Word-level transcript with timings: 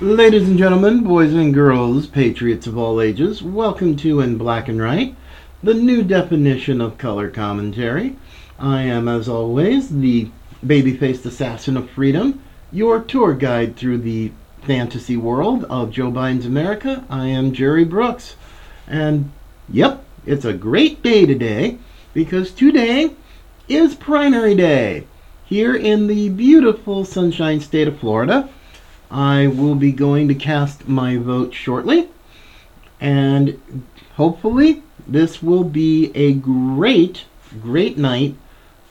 Ladies 0.00 0.48
and 0.48 0.58
gentlemen, 0.58 1.04
boys 1.04 1.32
and 1.32 1.54
girls, 1.54 2.08
patriots 2.08 2.66
of 2.66 2.76
all 2.76 3.00
ages, 3.00 3.40
welcome 3.40 3.94
to 3.98 4.18
In 4.18 4.36
Black 4.36 4.68
and 4.68 4.82
Right, 4.82 5.14
the 5.62 5.74
new 5.74 6.02
definition 6.02 6.80
of 6.80 6.98
color 6.98 7.30
commentary. 7.30 8.16
I 8.58 8.82
am, 8.82 9.06
as 9.06 9.28
always, 9.28 10.00
the 10.00 10.30
baby-faced 10.66 11.24
assassin 11.24 11.76
of 11.76 11.90
freedom, 11.90 12.42
your 12.72 13.00
tour 13.00 13.34
guide 13.34 13.76
through 13.76 13.98
the 13.98 14.32
fantasy 14.62 15.16
world 15.16 15.64
of 15.64 15.90
Joe 15.90 16.10
Biden's 16.10 16.46
America. 16.46 17.04
I 17.08 17.26
am 17.28 17.52
Jerry 17.52 17.84
Brooks. 17.84 18.36
And, 18.86 19.30
yep, 19.68 20.04
it's 20.26 20.44
a 20.44 20.52
great 20.52 21.02
day 21.02 21.24
today 21.26 21.78
because 22.12 22.50
today 22.50 23.12
is 23.68 23.94
primary 23.94 24.54
day 24.54 25.06
here 25.44 25.74
in 25.74 26.06
the 26.06 26.28
beautiful 26.28 27.04
sunshine 27.04 27.60
state 27.60 27.88
of 27.88 27.98
Florida. 27.98 28.48
I 29.10 29.46
will 29.46 29.74
be 29.74 29.92
going 29.92 30.28
to 30.28 30.34
cast 30.34 30.86
my 30.86 31.16
vote 31.16 31.54
shortly, 31.54 32.08
and 33.00 33.86
hopefully, 34.16 34.82
this 35.06 35.42
will 35.42 35.64
be 35.64 36.12
a 36.14 36.34
great, 36.34 37.24
great 37.62 37.96
night 37.96 38.36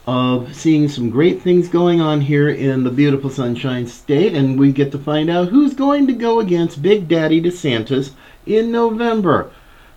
of 0.08 0.54
seeing 0.56 0.88
some 0.88 1.10
great 1.10 1.42
things 1.42 1.68
going 1.68 2.00
on 2.00 2.22
here 2.22 2.48
in 2.48 2.82
the 2.82 2.90
beautiful 2.90 3.28
Sunshine 3.28 3.86
State, 3.86 4.34
and 4.34 4.58
we 4.58 4.72
get 4.72 4.90
to 4.92 4.98
find 4.98 5.28
out 5.28 5.48
who's 5.48 5.74
going 5.74 6.06
to 6.06 6.14
go 6.14 6.40
against 6.40 6.80
Big 6.80 7.06
Daddy 7.06 7.42
DeSantis 7.42 8.12
in 8.46 8.72
November. 8.72 9.50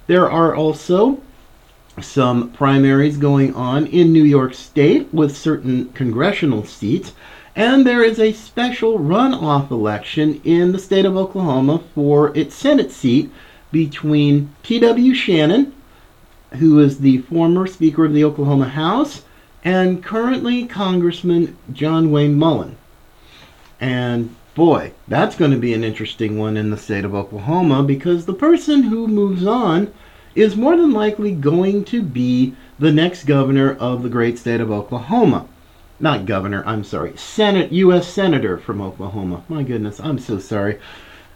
There 0.08 0.30
are 0.30 0.54
also 0.54 1.22
some 2.02 2.52
primaries 2.52 3.16
going 3.16 3.56
on 3.56 3.88
in 3.88 4.12
New 4.12 4.26
York 4.26 4.54
State 4.54 5.08
with 5.14 5.38
certain 5.38 5.94
congressional 5.94 6.66
seats. 6.66 7.14
And 7.56 7.88
there 7.88 8.04
is 8.04 8.20
a 8.20 8.34
special 8.34 9.00
runoff 9.00 9.72
election 9.72 10.42
in 10.44 10.74
the 10.74 10.80
state 10.80 11.06
of 11.06 11.16
Oklahoma 11.16 11.84
for 11.96 12.36
its 12.36 12.54
Senate 12.54 12.92
seat 12.92 13.32
between 13.72 14.54
T.W. 14.64 15.14
Shannon, 15.14 15.74
who 16.56 16.80
is 16.80 17.00
the 17.00 17.20
former 17.20 17.66
Speaker 17.66 18.04
of 18.04 18.14
the 18.14 18.26
Oklahoma 18.26 18.68
House, 18.68 19.22
and 19.64 20.04
currently 20.04 20.66
Congressman 20.66 21.58
John 21.72 22.12
Wayne 22.12 22.36
Mullin. 22.36 22.78
And 23.80 24.36
boy, 24.56 24.94
that's 25.08 25.36
going 25.36 25.52
to 25.52 25.58
be 25.58 25.74
an 25.74 25.84
interesting 25.84 26.38
one 26.38 26.58
in 26.58 26.70
the 26.70 26.78
state 26.78 27.06
of 27.06 27.16
Oklahoma 27.16 27.84
because 27.84 28.26
the 28.26 28.34
person 28.34 28.84
who 28.84 29.08
moves 29.08 29.46
on 29.46 29.94
is 30.36 30.56
more 30.56 30.78
than 30.78 30.92
likely 30.92 31.32
going 31.32 31.84
to 31.86 32.02
be 32.02 32.56
the 32.80 32.92
next 32.92 33.26
governor 33.26 33.76
of 33.76 34.04
the 34.04 34.10
great 34.10 34.38
state 34.38 34.62
of 34.62 34.72
Oklahoma 34.72 35.48
not 36.02 36.26
governor, 36.26 36.64
I'm 36.66 36.84
sorry, 36.84 37.16
Senate, 37.16 37.72
U.S. 37.72 38.08
Senator 38.08 38.58
from 38.58 38.82
Oklahoma. 38.82 39.44
My 39.48 39.62
goodness, 39.62 40.00
I'm 40.00 40.18
so 40.18 40.40
sorry. 40.40 40.80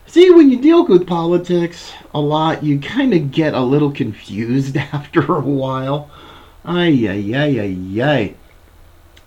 See, 0.07 0.31
when 0.31 0.49
you 0.49 0.59
deal 0.59 0.85
with 0.85 1.07
politics 1.07 1.93
a 2.13 2.19
lot, 2.19 2.63
you 2.63 2.79
kind 2.79 3.13
of 3.13 3.31
get 3.31 3.53
a 3.53 3.61
little 3.61 3.91
confused 3.91 4.75
after 4.93 5.35
a 5.35 5.41
while. 5.41 6.09
Ay, 6.65 7.07
ay, 7.07 7.35
ay, 7.35 7.59
ay, 7.59 8.01
ay. 8.01 8.33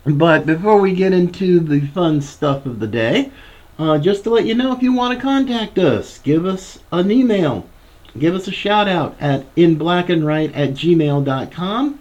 But 0.05 0.45
before 0.45 0.79
we 0.79 0.93
get 0.93 1.13
into 1.13 1.59
the 1.59 1.81
fun 1.87 2.21
stuff 2.21 2.65
of 2.65 2.79
the 2.79 2.87
day, 2.87 3.31
uh, 3.77 3.97
just 3.97 4.23
to 4.23 4.29
let 4.29 4.45
you 4.45 4.55
know, 4.55 4.73
if 4.73 4.81
you 4.81 4.93
want 4.93 5.17
to 5.17 5.21
contact 5.21 5.77
us, 5.77 6.19
give 6.19 6.45
us 6.45 6.79
an 6.91 7.11
email. 7.11 7.67
Give 8.17 8.35
us 8.35 8.47
a 8.47 8.51
shout 8.51 8.87
out 8.87 9.15
at 9.19 9.53
inblackandright 9.55 10.51
at 10.55 10.71
gmail.com 10.71 11.99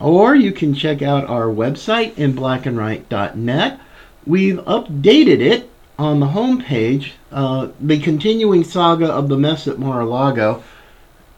or 0.00 0.34
you 0.34 0.52
can 0.52 0.74
check 0.74 1.02
out 1.02 1.28
our 1.28 1.46
website 1.46 2.16
in 2.18 2.34
blackandright.net. 2.34 3.80
We've 4.26 4.58
updated 4.58 5.40
it 5.40 5.70
on 5.98 6.20
the 6.20 6.26
homepage, 6.26 7.12
uh, 7.30 7.68
the 7.80 7.98
continuing 8.00 8.64
saga 8.64 9.06
of 9.06 9.28
the 9.28 9.38
mess 9.38 9.68
at 9.68 9.78
Mar-a-Lago, 9.78 10.62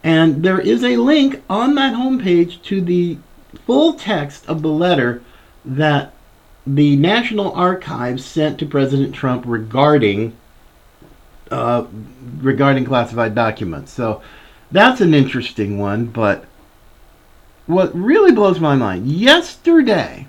and 0.03 0.43
there 0.43 0.61
is 0.61 0.83
a 0.83 0.97
link 0.97 1.43
on 1.51 1.75
that 1.75 1.95
homepage 1.95 2.63
to 2.63 2.81
the 2.81 3.19
full 3.57 3.95
text 3.95 4.47
of 4.47 4.63
the 4.63 4.69
letter 4.69 5.23
that 5.65 6.13
the 6.67 6.97
National 6.97 7.53
Archives 7.53 8.25
sent 8.25 8.59
to 8.59 8.67
President 8.67 9.15
Trump 9.15 9.45
regarding 9.47 10.37
uh, 11.51 11.87
regarding 12.39 12.85
classified 12.85 13.35
documents. 13.35 13.93
So 13.93 14.21
that's 14.73 15.01
an 15.01 15.15
interesting 15.15 15.79
one, 15.79 16.07
but 16.07 16.45
what 17.67 17.95
really 17.95 18.33
blows 18.33 18.61
my 18.61 18.77
mind 18.77 19.09
yesterday 19.09 20.27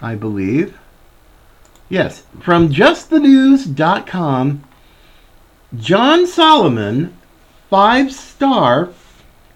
i 0.00 0.14
believe 0.14 0.76
yes 1.88 2.24
from 2.40 2.68
justthenews.com 2.68 4.64
john 5.76 6.26
solomon 6.26 7.16
five 7.70 8.12
star 8.12 8.86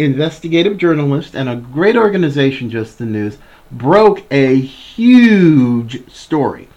investigative 0.01 0.79
journalist 0.79 1.35
and 1.35 1.49
a 1.49 1.57
great 1.57 1.97
organization 1.97 2.71
just 2.71 2.99
the 2.99 3.05
news 3.05 3.39
broke 3.71 4.25
a 4.31 4.57
huge 4.57 6.11
story 6.11 6.69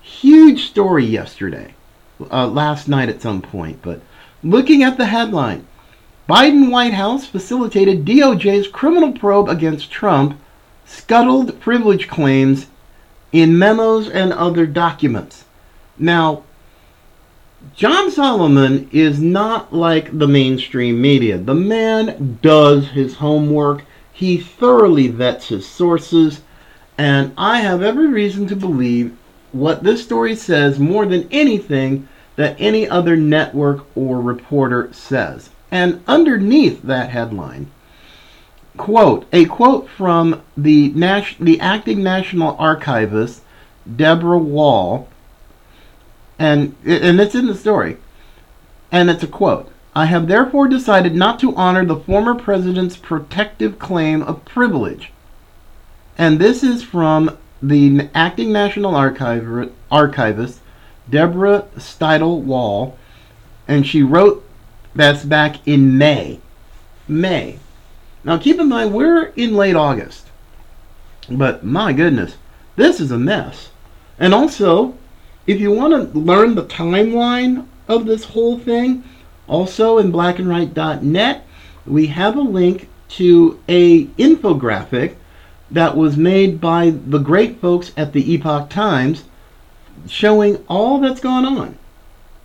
huge 0.00 0.66
story 0.66 1.04
yesterday 1.04 1.74
uh, 2.30 2.46
last 2.46 2.88
night 2.88 3.08
at 3.08 3.22
some 3.22 3.40
point 3.40 3.80
but 3.82 4.00
looking 4.42 4.82
at 4.82 4.96
the 4.98 5.06
headline 5.06 5.66
Biden 6.28 6.72
White 6.72 6.94
House 6.94 7.24
facilitated 7.24 8.04
DOJ's 8.04 8.66
criminal 8.66 9.12
probe 9.12 9.48
against 9.48 9.92
Trump, 9.92 10.36
scuttled 10.84 11.60
privilege 11.60 12.08
claims 12.08 12.66
in 13.30 13.56
memos 13.56 14.08
and 14.08 14.32
other 14.32 14.66
documents. 14.66 15.44
Now, 15.98 16.42
John 17.74 18.10
Solomon 18.10 18.88
is 18.92 19.20
not 19.20 19.72
like 19.72 20.18
the 20.18 20.28
mainstream 20.28 21.00
media. 21.00 21.38
The 21.38 21.54
man 21.54 22.38
does 22.42 22.88
his 22.88 23.16
homework, 23.16 23.84
he 24.12 24.36
thoroughly 24.36 25.08
vets 25.08 25.48
his 25.48 25.66
sources, 25.66 26.42
and 26.98 27.32
I 27.36 27.60
have 27.60 27.82
every 27.82 28.08
reason 28.08 28.46
to 28.48 28.56
believe 28.56 29.16
what 29.52 29.82
this 29.82 30.04
story 30.04 30.36
says 30.36 30.78
more 30.78 31.06
than 31.06 31.28
anything 31.30 32.08
that 32.36 32.56
any 32.58 32.88
other 32.88 33.16
network 33.16 33.86
or 33.96 34.20
reporter 34.20 34.90
says. 34.92 35.50
And 35.70 36.02
underneath 36.06 36.82
that 36.82 37.10
headline, 37.10 37.70
quote, 38.76 39.26
a 39.32 39.46
quote 39.46 39.88
from 39.88 40.42
the, 40.56 40.90
Nas- 40.90 41.36
the 41.40 41.58
acting 41.60 42.02
national 42.02 42.56
archivist, 42.58 43.42
Deborah 43.96 44.38
Wall, 44.38 45.08
and, 46.38 46.74
and 46.84 47.20
it's 47.20 47.34
in 47.34 47.46
the 47.46 47.54
story, 47.54 47.96
and 48.92 49.10
it's 49.10 49.22
a 49.22 49.28
quote. 49.28 49.70
I 49.94 50.06
have 50.06 50.28
therefore 50.28 50.68
decided 50.68 51.14
not 51.14 51.40
to 51.40 51.56
honor 51.56 51.84
the 51.84 51.96
former 51.96 52.34
president's 52.34 52.96
protective 52.96 53.78
claim 53.78 54.22
of 54.22 54.44
privilege. 54.44 55.10
And 56.18 56.38
this 56.38 56.62
is 56.62 56.82
from 56.82 57.36
the 57.62 58.08
acting 58.14 58.52
national 58.52 58.92
archiv- 58.92 59.72
archivist, 59.90 60.60
Deborah 61.08 61.66
Steidel 61.76 62.42
Wall, 62.42 62.98
and 63.66 63.86
she 63.86 64.02
wrote 64.02 64.46
that's 64.94 65.24
back 65.24 65.66
in 65.66 65.98
May. 65.98 66.40
May. 67.08 67.58
Now 68.24 68.38
keep 68.38 68.58
in 68.58 68.68
mind, 68.68 68.92
we're 68.92 69.26
in 69.36 69.54
late 69.54 69.76
August. 69.76 70.26
But 71.30 71.64
my 71.64 71.92
goodness, 71.92 72.36
this 72.76 73.00
is 73.00 73.10
a 73.10 73.18
mess. 73.18 73.70
And 74.18 74.34
also, 74.34 74.96
if 75.46 75.60
you 75.60 75.70
want 75.70 75.92
to 76.12 76.18
learn 76.18 76.54
the 76.54 76.64
timeline 76.64 77.66
of 77.88 78.06
this 78.06 78.24
whole 78.24 78.58
thing, 78.58 79.04
also 79.46 79.98
in 79.98 80.10
blackandright.net, 80.10 81.46
we 81.86 82.06
have 82.08 82.36
a 82.36 82.40
link 82.40 82.88
to 83.08 83.60
a 83.68 84.06
infographic 84.06 85.14
that 85.70 85.96
was 85.96 86.16
made 86.16 86.60
by 86.60 86.90
the 86.90 87.18
great 87.18 87.60
folks 87.60 87.92
at 87.96 88.12
the 88.12 88.32
Epoch 88.32 88.70
Times 88.70 89.24
showing 90.08 90.64
all 90.68 91.00
that's 91.00 91.20
gone 91.20 91.44
on 91.44 91.78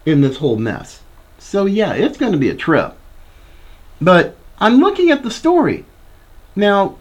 in 0.06 0.22
this 0.22 0.38
whole 0.38 0.58
mess. 0.58 1.02
So 1.38 1.66
yeah, 1.66 1.94
it's 1.94 2.18
going 2.18 2.32
to 2.32 2.38
be 2.38 2.50
a 2.50 2.56
trip. 2.56 2.96
But 4.00 4.36
I'm 4.60 4.80
looking 4.80 5.12
at 5.12 5.24
the 5.24 5.32
story 5.32 5.86
now, 6.56 6.98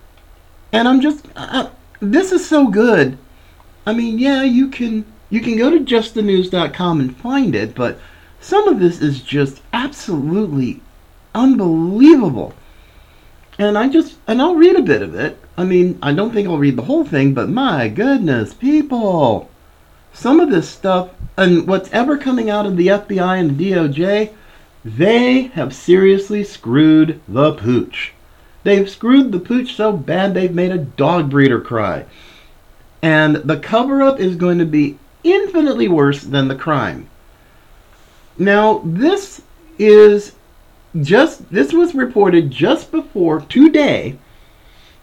and 0.72 0.88
I'm 0.88 1.00
just 1.00 1.26
uh, 1.36 1.70
this 2.00 2.32
is 2.32 2.46
so 2.46 2.68
good. 2.68 3.18
I 3.86 3.92
mean, 3.92 4.18
yeah, 4.18 4.42
you 4.42 4.68
can 4.68 5.09
you 5.30 5.40
can 5.40 5.56
go 5.56 5.70
to 5.70 5.80
justthenews.com 5.80 7.00
and 7.00 7.16
find 7.16 7.54
it, 7.54 7.74
but 7.74 7.98
some 8.40 8.68
of 8.68 8.80
this 8.80 9.00
is 9.00 9.22
just 9.22 9.62
absolutely 9.72 10.80
unbelievable. 11.34 12.52
And 13.58 13.78
I 13.78 13.88
just 13.88 14.16
and 14.26 14.40
I'll 14.42 14.56
read 14.56 14.76
a 14.76 14.82
bit 14.82 15.02
of 15.02 15.14
it. 15.14 15.38
I 15.56 15.64
mean, 15.64 15.98
I 16.02 16.12
don't 16.12 16.32
think 16.32 16.48
I'll 16.48 16.58
read 16.58 16.76
the 16.76 16.82
whole 16.82 17.04
thing, 17.04 17.34
but 17.34 17.48
my 17.48 17.88
goodness, 17.88 18.54
people. 18.54 19.48
some 20.12 20.40
of 20.40 20.50
this 20.50 20.68
stuff 20.68 21.10
and 21.36 21.66
what's 21.66 21.92
ever 21.92 22.18
coming 22.18 22.50
out 22.50 22.66
of 22.66 22.76
the 22.76 22.88
FBI 22.88 23.38
and 23.38 23.56
the 23.56 23.72
DOJ, 23.72 24.32
they 24.84 25.42
have 25.42 25.74
seriously 25.74 26.42
screwed 26.42 27.20
the 27.28 27.52
pooch. 27.54 28.12
They've 28.62 28.90
screwed 28.90 29.32
the 29.32 29.38
pooch 29.38 29.74
so 29.74 29.92
bad 29.92 30.34
they've 30.34 30.54
made 30.54 30.72
a 30.72 30.78
dog 30.78 31.30
breeder 31.30 31.60
cry. 31.60 32.06
And 33.02 33.36
the 33.36 33.58
cover 33.58 34.02
up 34.02 34.18
is 34.18 34.36
going 34.36 34.58
to 34.58 34.66
be 34.66 34.98
infinitely 35.24 35.88
worse 35.88 36.22
than 36.22 36.48
the 36.48 36.54
crime. 36.54 37.08
Now, 38.38 38.80
this 38.84 39.42
is 39.78 40.32
just 41.00 41.50
this 41.50 41.72
was 41.72 41.94
reported 41.94 42.50
just 42.50 42.90
before 42.90 43.40
today 43.42 44.18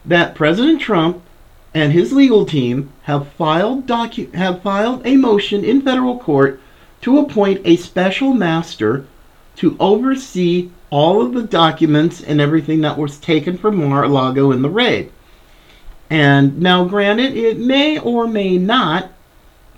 that 0.04 0.34
President 0.34 0.80
Trump 0.80 1.22
and 1.74 1.92
his 1.92 2.12
legal 2.12 2.44
team 2.44 2.92
have 3.02 3.28
filed 3.32 3.86
docu- 3.86 4.32
have 4.34 4.62
filed 4.62 5.06
a 5.06 5.16
motion 5.16 5.64
in 5.64 5.82
federal 5.82 6.18
court 6.18 6.60
to 7.00 7.18
appoint 7.18 7.60
a 7.64 7.76
special 7.76 8.34
master 8.34 9.06
to 9.56 9.76
oversee 9.78 10.70
all 10.90 11.20
of 11.20 11.34
the 11.34 11.42
documents 11.42 12.22
and 12.22 12.40
everything 12.40 12.80
that 12.80 12.98
was 12.98 13.18
taken 13.18 13.56
from 13.56 13.76
Mar-a-Lago 13.76 14.50
in 14.52 14.62
the 14.62 14.70
raid. 14.70 15.12
And 16.10 16.60
now 16.60 16.84
granted 16.84 17.36
it 17.36 17.58
may 17.58 17.98
or 17.98 18.26
may 18.26 18.56
not 18.56 19.10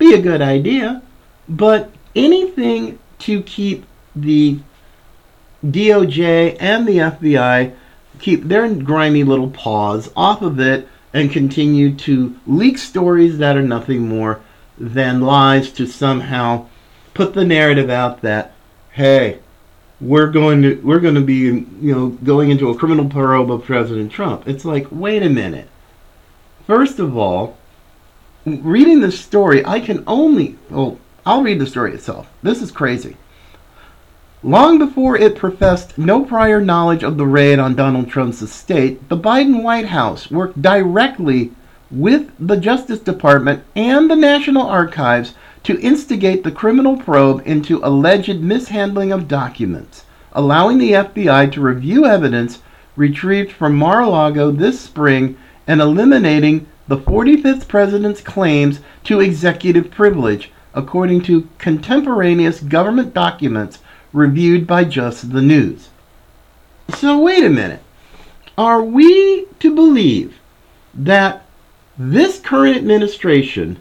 be 0.00 0.14
a 0.14 0.20
good 0.20 0.42
idea, 0.42 1.02
but 1.48 1.92
anything 2.16 2.98
to 3.20 3.42
keep 3.42 3.84
the 4.16 4.58
DOJ 5.64 6.56
and 6.58 6.88
the 6.88 6.96
FBI 6.96 7.74
keep 8.18 8.44
their 8.44 8.68
grimy 8.74 9.24
little 9.24 9.50
paws 9.50 10.10
off 10.16 10.42
of 10.42 10.58
it 10.58 10.88
and 11.12 11.30
continue 11.30 11.94
to 11.94 12.36
leak 12.46 12.78
stories 12.78 13.38
that 13.38 13.56
are 13.56 13.62
nothing 13.62 14.08
more 14.08 14.40
than 14.78 15.20
lies 15.20 15.70
to 15.72 15.86
somehow 15.86 16.66
put 17.14 17.34
the 17.34 17.44
narrative 17.44 17.90
out 17.90 18.22
that 18.22 18.52
hey 18.92 19.38
we're 20.00 20.30
going 20.30 20.62
to 20.62 20.76
we're 20.76 21.00
going 21.00 21.14
to 21.14 21.20
be 21.20 21.34
you 21.34 21.94
know 21.94 22.08
going 22.08 22.50
into 22.50 22.70
a 22.70 22.74
criminal 22.76 23.08
probe 23.08 23.50
of 23.50 23.64
President 23.64 24.10
Trump. 24.10 24.48
It's 24.48 24.64
like 24.64 24.86
wait 24.90 25.22
a 25.22 25.28
minute. 25.28 25.68
First 26.66 26.98
of 26.98 27.16
all, 27.16 27.58
reading 28.44 29.00
the 29.00 29.12
story, 29.12 29.64
I 29.64 29.80
can 29.80 30.04
only 30.06 30.56
well 30.70 30.98
I'll 31.26 31.42
read 31.42 31.58
the 31.58 31.66
story 31.66 31.92
itself. 31.92 32.30
This 32.42 32.62
is 32.62 32.72
crazy. 32.72 33.16
Long 34.42 34.78
before 34.78 35.18
it 35.18 35.36
professed 35.36 35.98
no 35.98 36.24
prior 36.24 36.62
knowledge 36.62 37.02
of 37.02 37.18
the 37.18 37.26
raid 37.26 37.58
on 37.58 37.74
Donald 37.74 38.08
Trump's 38.08 38.40
estate, 38.40 39.06
the 39.10 39.18
Biden 39.18 39.62
White 39.62 39.88
House 39.88 40.30
worked 40.30 40.62
directly 40.62 41.52
with 41.90 42.30
the 42.38 42.56
Justice 42.56 43.00
Department 43.00 43.62
and 43.76 44.10
the 44.10 44.16
National 44.16 44.66
Archives 44.66 45.34
to 45.64 45.78
instigate 45.80 46.42
the 46.42 46.50
criminal 46.50 46.96
probe 46.96 47.42
into 47.44 47.80
alleged 47.84 48.40
mishandling 48.40 49.12
of 49.12 49.28
documents, 49.28 50.04
allowing 50.32 50.78
the 50.78 50.92
FBI 50.92 51.52
to 51.52 51.60
review 51.60 52.06
evidence 52.06 52.60
retrieved 52.96 53.52
from 53.52 53.76
Mar 53.76 54.00
a 54.00 54.08
Lago 54.08 54.50
this 54.50 54.80
spring 54.80 55.36
and 55.66 55.82
eliminating 55.82 56.66
the 56.90 56.98
45th 56.98 57.68
president's 57.68 58.20
claims 58.20 58.80
to 59.04 59.20
executive 59.20 59.92
privilege, 59.92 60.50
according 60.74 61.22
to 61.22 61.48
contemporaneous 61.56 62.58
government 62.58 63.14
documents 63.14 63.78
reviewed 64.12 64.66
by 64.66 64.82
Just 64.82 65.30
the 65.30 65.40
News. 65.40 65.90
So, 66.88 67.20
wait 67.20 67.44
a 67.44 67.48
minute. 67.48 67.80
Are 68.58 68.82
we 68.82 69.46
to 69.60 69.72
believe 69.72 70.40
that 70.92 71.46
this 71.96 72.40
current 72.40 72.76
administration, 72.76 73.80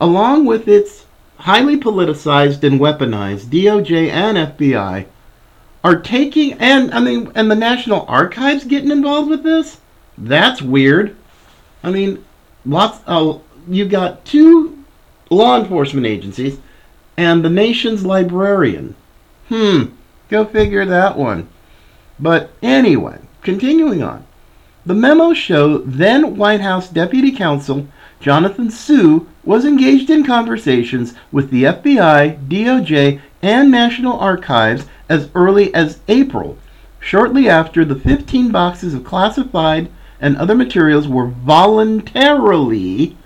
along 0.00 0.46
with 0.46 0.66
its 0.66 1.04
highly 1.36 1.78
politicized 1.78 2.64
and 2.64 2.80
weaponized 2.80 3.50
DOJ 3.50 4.08
and 4.08 4.38
FBI, 4.38 5.04
are 5.84 6.00
taking 6.00 6.54
and 6.54 6.90
I 6.94 7.00
mean 7.00 7.32
and 7.34 7.50
the 7.50 7.54
National 7.54 8.06
Archives 8.08 8.64
getting 8.64 8.90
involved 8.90 9.28
with 9.28 9.42
this? 9.42 9.76
That's 10.16 10.62
weird. 10.62 11.14
I 11.82 11.90
mean, 11.90 12.24
lots 12.64 13.00
of 13.06 13.42
you 13.68 13.86
got 13.86 14.24
two 14.24 14.84
law 15.30 15.58
enforcement 15.60 16.06
agencies 16.06 16.58
and 17.16 17.44
the 17.44 17.50
nation's 17.50 18.04
librarian 18.04 18.94
Hmm, 19.50 19.86
go 20.28 20.44
figure 20.44 20.86
that 20.86 21.18
one. 21.18 21.48
But 22.20 22.52
anyway, 22.62 23.18
continuing 23.42 24.00
on. 24.00 24.24
The 24.86 24.94
memos 24.94 25.38
show 25.38 25.78
then 25.78 26.36
White 26.36 26.60
House 26.60 26.88
Deputy 26.88 27.32
Counsel 27.32 27.88
Jonathan 28.20 28.70
Su 28.70 29.26
was 29.42 29.64
engaged 29.64 30.08
in 30.08 30.24
conversations 30.24 31.14
with 31.32 31.50
the 31.50 31.64
FBI, 31.64 32.46
DOJ, 32.46 33.20
and 33.42 33.72
National 33.72 34.16
Archives 34.20 34.86
as 35.08 35.28
early 35.34 35.74
as 35.74 35.98
April, 36.06 36.56
shortly 37.00 37.48
after 37.48 37.84
the 37.84 37.96
15 37.96 38.52
boxes 38.52 38.94
of 38.94 39.02
classified 39.02 39.90
and 40.20 40.36
other 40.36 40.54
materials 40.54 41.08
were 41.08 41.26
voluntarily 41.26 43.16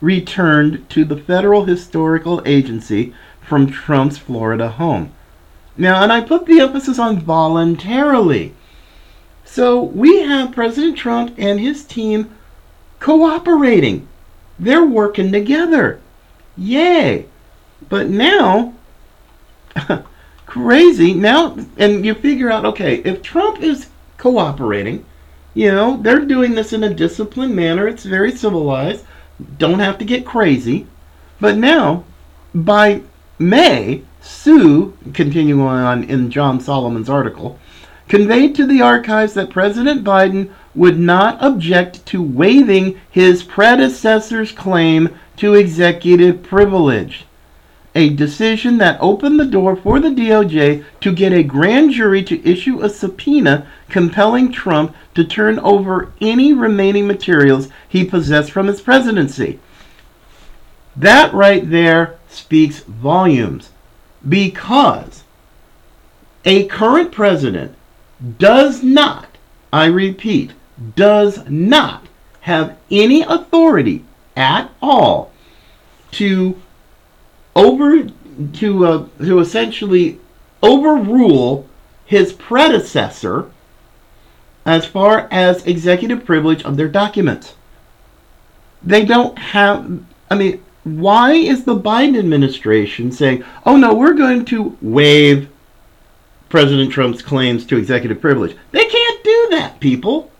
returned 0.00 0.88
to 0.90 1.04
the 1.04 1.16
Federal 1.16 1.64
Historical 1.64 2.42
Agency 2.44 3.14
from 3.40 3.70
Trump's 3.70 4.18
Florida 4.18 4.68
home. 4.68 5.12
Now, 5.76 6.02
and 6.02 6.12
I 6.12 6.20
put 6.20 6.46
the 6.46 6.60
emphasis 6.60 6.98
on 6.98 7.20
voluntarily. 7.20 8.54
So 9.44 9.82
we 9.82 10.20
have 10.20 10.52
President 10.52 10.96
Trump 10.96 11.34
and 11.38 11.60
his 11.60 11.84
team 11.84 12.30
cooperating. 12.98 14.06
They're 14.58 14.84
working 14.84 15.32
together. 15.32 16.00
Yay. 16.56 17.26
But 17.88 18.08
now, 18.08 18.74
crazy. 20.46 21.14
Now, 21.14 21.56
and 21.76 22.04
you 22.04 22.14
figure 22.14 22.50
out 22.50 22.64
okay, 22.64 22.96
if 22.96 23.22
Trump 23.22 23.62
is 23.62 23.88
cooperating, 24.18 25.04
you 25.54 25.70
know, 25.70 25.98
they're 26.02 26.24
doing 26.24 26.54
this 26.54 26.72
in 26.72 26.84
a 26.84 26.94
disciplined 26.94 27.54
manner, 27.54 27.88
it's 27.88 28.04
very 28.04 28.32
civilized, 28.32 29.04
don't 29.58 29.78
have 29.78 29.98
to 29.98 30.04
get 30.04 30.26
crazy. 30.26 30.86
But 31.40 31.56
now, 31.56 32.04
by 32.54 33.02
May, 33.38 34.02
Su, 34.20 34.96
continuing 35.14 35.60
on 35.60 36.04
in 36.04 36.30
John 36.30 36.60
Solomon's 36.60 37.08
article, 37.08 37.58
conveyed 38.08 38.54
to 38.56 38.66
the 38.66 38.82
archives 38.82 39.34
that 39.34 39.50
President 39.50 40.04
Biden 40.04 40.50
would 40.74 40.98
not 40.98 41.42
object 41.42 42.04
to 42.06 42.22
waiving 42.22 43.00
his 43.10 43.42
predecessor's 43.42 44.52
claim 44.52 45.08
to 45.36 45.54
executive 45.54 46.42
privilege. 46.42 47.24
A 47.94 48.10
decision 48.10 48.78
that 48.78 48.98
opened 49.00 49.40
the 49.40 49.44
door 49.44 49.74
for 49.74 49.98
the 49.98 50.10
DOJ 50.10 50.84
to 51.00 51.12
get 51.12 51.32
a 51.32 51.42
grand 51.42 51.90
jury 51.92 52.22
to 52.22 52.48
issue 52.48 52.80
a 52.80 52.88
subpoena 52.88 53.66
compelling 53.88 54.52
Trump 54.52 54.94
to 55.14 55.24
turn 55.24 55.58
over 55.58 56.12
any 56.20 56.52
remaining 56.52 57.08
materials 57.08 57.68
he 57.88 58.04
possessed 58.04 58.52
from 58.52 58.68
his 58.68 58.80
presidency. 58.80 59.58
That 60.94 61.34
right 61.34 61.68
there 61.68 62.16
speaks 62.28 62.80
volumes 62.80 63.70
because 64.28 65.24
a 66.44 66.66
current 66.66 67.10
president 67.10 67.74
does 68.38 68.82
not, 68.82 69.36
I 69.72 69.86
repeat, 69.86 70.52
does 70.94 71.48
not 71.48 72.06
have 72.42 72.78
any 72.90 73.22
authority 73.22 74.04
at 74.36 74.70
all 74.80 75.32
to 76.12 76.56
over 77.54 78.06
to 78.54 78.86
uh, 78.86 79.06
to 79.18 79.38
essentially 79.40 80.18
overrule 80.62 81.68
his 82.04 82.32
predecessor 82.32 83.50
as 84.66 84.84
far 84.84 85.28
as 85.30 85.66
executive 85.66 86.24
privilege 86.24 86.62
of 86.64 86.76
their 86.76 86.88
documents. 86.88 87.54
They 88.82 89.04
don't 89.04 89.38
have 89.38 90.00
I 90.30 90.36
mean 90.36 90.62
why 90.84 91.32
is 91.32 91.64
the 91.64 91.76
Biden 91.76 92.18
administration 92.18 93.12
saying, 93.12 93.44
oh 93.66 93.76
no, 93.76 93.94
we're 93.94 94.14
going 94.14 94.44
to 94.46 94.76
waive 94.80 95.48
President 96.48 96.92
Trump's 96.92 97.22
claims 97.22 97.66
to 97.66 97.76
executive 97.76 98.20
privilege? 98.20 98.56
They 98.72 98.86
can't 98.86 99.24
do 99.24 99.48
that, 99.50 99.78
people. 99.80 100.30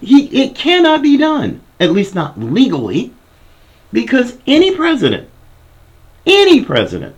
He, 0.00 0.26
it 0.44 0.54
cannot 0.54 1.02
be 1.02 1.16
done, 1.16 1.60
at 1.80 1.92
least 1.92 2.14
not 2.14 2.38
legally, 2.38 3.12
because 3.92 4.38
any 4.46 4.74
president, 4.74 5.28
any 6.26 6.64
president, 6.64 7.14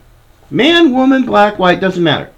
man, 0.50 0.92
woman, 0.92 1.24
black, 1.24 1.58
white, 1.58 1.80
doesn't 1.80 2.02
matter. 2.02 2.30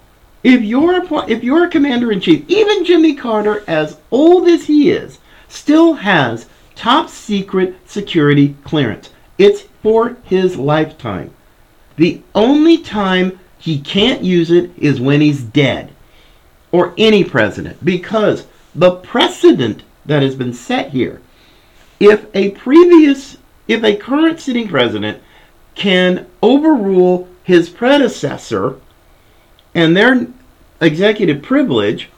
If 0.43 0.61
you're 0.61 1.03
a, 1.03 1.29
if 1.29 1.43
you're 1.43 1.65
a 1.65 1.69
commander 1.69 2.11
in 2.11 2.21
chief, 2.21 2.45
even 2.47 2.85
Jimmy 2.85 3.15
Carter, 3.15 3.63
as 3.67 3.97
old 4.11 4.47
as 4.47 4.65
he 4.65 4.91
is, 4.91 5.19
still 5.47 5.93
has 5.95 6.47
top 6.75 7.09
secret 7.09 7.75
security 7.89 8.55
clearance. 8.63 9.09
It's 9.37 9.63
for 9.81 10.17
his 10.23 10.57
lifetime. 10.57 11.33
The 11.95 12.21
only 12.35 12.77
time 12.77 13.39
he 13.57 13.79
can't 13.79 14.23
use 14.23 14.51
it 14.51 14.71
is 14.77 15.01
when 15.01 15.21
he's 15.21 15.41
dead. 15.41 15.91
Or 16.71 16.93
any 16.97 17.23
president. 17.23 17.83
Because 17.83 18.45
the 18.75 18.97
precedent 18.97 19.83
that 20.05 20.21
has 20.21 20.35
been 20.35 20.53
set 20.53 20.91
here, 20.91 21.21
if 21.99 22.27
a 22.35 22.51
previous 22.51 23.36
if 23.67 23.83
a 23.83 23.95
current 23.95 24.39
sitting 24.39 24.67
president 24.67 25.21
can 25.75 26.25
overrule 26.41 27.27
his 27.43 27.69
predecessor 27.69 28.75
and 29.75 29.95
their 29.95 30.27
executive 30.81 31.41
privilege, 31.41 32.09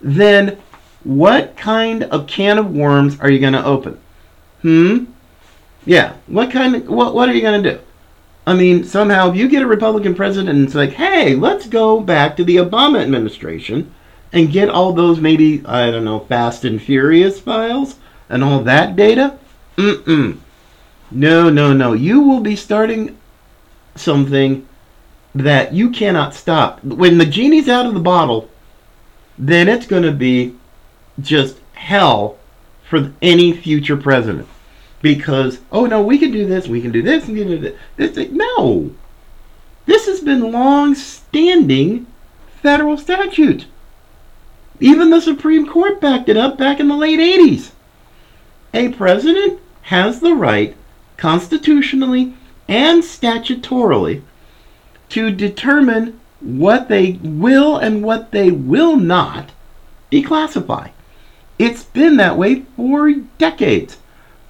then 0.00 0.58
what 1.04 1.56
kind 1.56 2.04
of 2.04 2.26
can 2.26 2.58
of 2.58 2.74
worms 2.74 3.18
are 3.20 3.30
you 3.30 3.38
going 3.38 3.52
to 3.52 3.64
open? 3.64 3.98
Hmm? 4.62 5.04
Yeah. 5.86 6.14
What 6.26 6.50
kind 6.50 6.74
of 6.74 6.88
what 6.88 7.14
what 7.14 7.28
are 7.28 7.34
you 7.34 7.40
going 7.40 7.62
to 7.62 7.70
do? 7.72 7.80
I 8.46 8.54
mean, 8.54 8.84
somehow 8.84 9.30
if 9.30 9.36
you 9.36 9.48
get 9.48 9.62
a 9.62 9.66
Republican 9.66 10.14
president 10.14 10.56
and 10.56 10.66
it's 10.66 10.74
like, 10.74 10.92
"Hey, 10.92 11.34
let's 11.34 11.66
go 11.66 12.00
back 12.00 12.36
to 12.36 12.44
the 12.44 12.56
Obama 12.56 13.00
administration 13.00 13.92
and 14.32 14.52
get 14.52 14.68
all 14.68 14.92
those 14.92 15.20
maybe, 15.20 15.62
I 15.64 15.90
don't 15.90 16.04
know, 16.04 16.20
Fast 16.20 16.64
and 16.64 16.80
Furious 16.80 17.40
files 17.40 17.96
and 18.28 18.42
all 18.42 18.60
that 18.60 18.96
data?" 18.96 19.38
Mm-mm. 19.76 20.38
No, 21.10 21.48
no, 21.48 21.72
no. 21.72 21.92
You 21.92 22.20
will 22.20 22.40
be 22.40 22.56
starting 22.56 23.18
something 23.94 24.66
that 25.34 25.72
you 25.72 25.90
cannot 25.90 26.34
stop. 26.34 26.82
When 26.84 27.18
the 27.18 27.26
genie's 27.26 27.68
out 27.68 27.86
of 27.86 27.94
the 27.94 28.00
bottle, 28.00 28.50
then 29.38 29.68
it's 29.68 29.86
going 29.86 30.02
to 30.02 30.12
be 30.12 30.56
just 31.20 31.58
hell 31.74 32.38
for 32.88 33.12
any 33.22 33.52
future 33.52 33.96
president. 33.96 34.48
Because, 35.00 35.60
oh 35.70 35.86
no, 35.86 36.02
we 36.02 36.18
can 36.18 36.32
do 36.32 36.46
this, 36.46 36.66
we 36.66 36.80
can 36.80 36.90
do 36.90 37.02
this, 37.02 37.26
we 37.26 37.38
can 37.38 37.48
do 37.48 37.58
this. 37.58 37.74
this 37.96 38.30
no. 38.30 38.90
This 39.86 40.06
has 40.06 40.20
been 40.20 40.52
long 40.52 40.94
standing 40.94 42.06
federal 42.62 42.98
statute. 42.98 43.66
Even 44.80 45.10
the 45.10 45.20
Supreme 45.20 45.66
Court 45.66 46.00
backed 46.00 46.28
it 46.28 46.36
up 46.36 46.58
back 46.58 46.80
in 46.80 46.88
the 46.88 46.96
late 46.96 47.18
80s. 47.18 47.70
A 48.74 48.90
president 48.90 49.60
has 49.82 50.20
the 50.20 50.34
right, 50.34 50.76
constitutionally 51.18 52.32
and 52.66 53.02
statutorily, 53.02 54.22
to 55.10 55.30
determine 55.30 56.18
what 56.40 56.88
they 56.88 57.12
will 57.22 57.76
and 57.76 58.02
what 58.02 58.30
they 58.30 58.50
will 58.50 58.96
not 58.96 59.50
declassify. 60.10 60.90
It's 61.58 61.84
been 61.84 62.16
that 62.16 62.38
way 62.38 62.62
for 62.76 63.12
decades. 63.36 63.98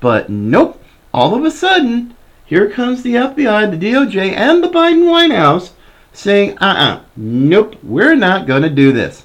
But 0.00 0.28
nope, 0.28 0.80
all 1.12 1.34
of 1.34 1.44
a 1.44 1.50
sudden, 1.50 2.14
here 2.44 2.70
comes 2.70 3.02
the 3.02 3.14
FBI, 3.14 3.70
the 3.70 3.92
DOJ, 3.92 4.32
and 4.32 4.62
the 4.62 4.68
Biden 4.68 5.10
White 5.10 5.32
House 5.32 5.72
saying, 6.12 6.58
uh 6.58 6.64
uh-uh, 6.64 6.94
uh, 6.94 7.00
nope, 7.16 7.76
we're 7.82 8.16
not 8.16 8.46
going 8.46 8.62
to 8.62 8.70
do 8.70 8.92
this. 8.92 9.24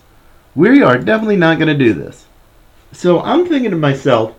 We 0.56 0.82
are 0.82 0.98
definitely 0.98 1.38
not 1.38 1.58
going 1.58 1.68
to 1.68 1.86
do 1.86 1.94
this. 1.94 2.26
So 2.92 3.22
I'm 3.22 3.48
thinking 3.48 3.72
to 3.72 3.78
myself, 3.78 4.36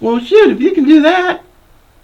well, 0.00 0.18
shoot, 0.18 0.50
if 0.50 0.60
you 0.60 0.72
can 0.72 0.84
do 0.84 1.02
that, 1.02 1.42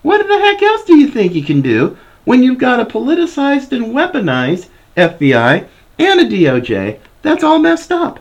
what 0.03 0.27
the 0.27 0.39
heck 0.39 0.63
else 0.63 0.85
do 0.85 0.97
you 0.97 1.09
think 1.09 1.35
you 1.35 1.45
can 1.45 1.61
do 1.61 1.97
when 2.25 2.43
you've 2.43 2.59
got 2.59 2.81
a 2.81 2.85
politicized 2.85 3.73
and 3.73 3.87
weaponized 3.87 4.69
FBI 4.97 5.67
and 5.99 6.21
a 6.21 6.25
DOJ 6.25 6.99
that's 7.23 7.45
all 7.45 7.59
messed 7.59 7.93
up? 7.93 8.21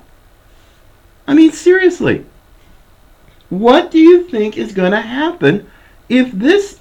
I 1.27 1.33
mean, 1.33 1.51
seriously. 1.51 2.25
What 3.49 3.91
do 3.91 3.99
you 3.99 4.23
think 4.29 4.57
is 4.57 4.73
going 4.73 4.91
to 4.91 5.01
happen 5.01 5.69
if 6.07 6.31
this 6.31 6.79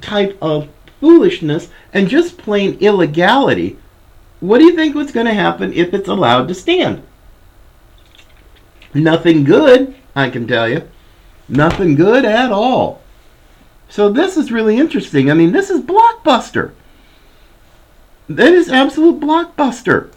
type 0.00 0.36
of 0.40 0.68
foolishness 1.00 1.68
and 1.92 2.08
just 2.08 2.38
plain 2.38 2.78
illegality, 2.80 3.76
what 4.40 4.58
do 4.58 4.64
you 4.64 4.76
think 4.76 4.94
was 4.94 5.12
going 5.12 5.26
to 5.26 5.34
happen 5.34 5.72
if 5.72 5.92
it's 5.92 6.08
allowed 6.08 6.48
to 6.48 6.54
stand? 6.54 7.02
Nothing 8.94 9.44
good, 9.44 9.94
I 10.14 10.30
can 10.30 10.46
tell 10.46 10.68
you. 10.68 10.88
Nothing 11.48 11.94
good 11.94 12.24
at 12.24 12.52
all. 12.52 13.01
So 13.92 14.08
this 14.08 14.38
is 14.38 14.50
really 14.50 14.78
interesting. 14.78 15.30
I 15.30 15.34
mean, 15.34 15.52
this 15.52 15.68
is 15.68 15.82
blockbuster. 15.82 16.72
That 18.26 18.54
is 18.54 18.70
absolute 18.70 19.20
blockbuster 19.20 20.10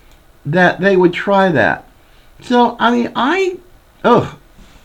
that 0.46 0.80
they 0.80 0.96
would 0.96 1.12
try 1.12 1.50
that. 1.50 1.86
So, 2.42 2.78
I 2.80 2.90
mean, 2.90 3.12
I 3.18 3.58
Oh, 4.08 4.38